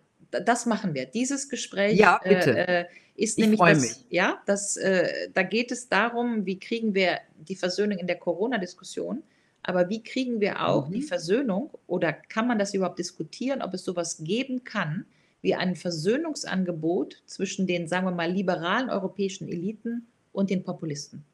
[0.47, 1.07] das machen wir.
[1.07, 2.57] Dieses Gespräch Ja, bitte.
[2.57, 2.85] äh, äh,
[3.21, 4.07] ist Ich nämlich das, mich.
[4.11, 9.23] ja, das, äh, da geht es darum, wie kriegen wir die Versöhnung in der Corona-Diskussion,
[9.63, 10.93] aber wie kriegen wir auch Mhm.
[10.93, 15.05] die Versöhnung oder kann man das überhaupt diskutieren, ob es sowas geben kann,
[15.43, 21.25] wie ein Versöhnungsangebot zwischen den, sagen wir mal, liberalen europäischen Eliten und den Populisten.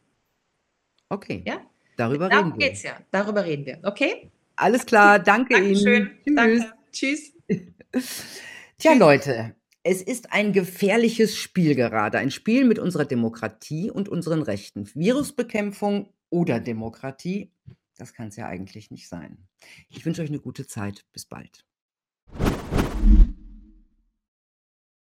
[1.08, 1.60] Okay, Ja?
[1.96, 2.66] darüber reden Darum wir.
[2.66, 2.98] geht es ja.
[3.12, 3.78] Darüber reden wir.
[3.84, 4.30] Okay?
[4.56, 6.10] Alles klar, danke Dankeschön.
[6.24, 6.34] Ihnen.
[6.34, 6.34] Tschüss.
[6.36, 6.72] Danke.
[6.92, 7.32] Tschüss.
[8.78, 8.92] Tja.
[8.94, 9.54] Leute,
[9.88, 12.18] es ist ein gefährliches Spiel gerade.
[12.18, 14.92] Ein Spiel mit unserer Demokratie und unseren Rechten.
[14.96, 17.52] Virusbekämpfung oder Demokratie,
[17.96, 19.46] das kann es ja eigentlich nicht sein.
[19.88, 21.04] Ich wünsche euch eine gute Zeit.
[21.12, 21.65] Bis bald.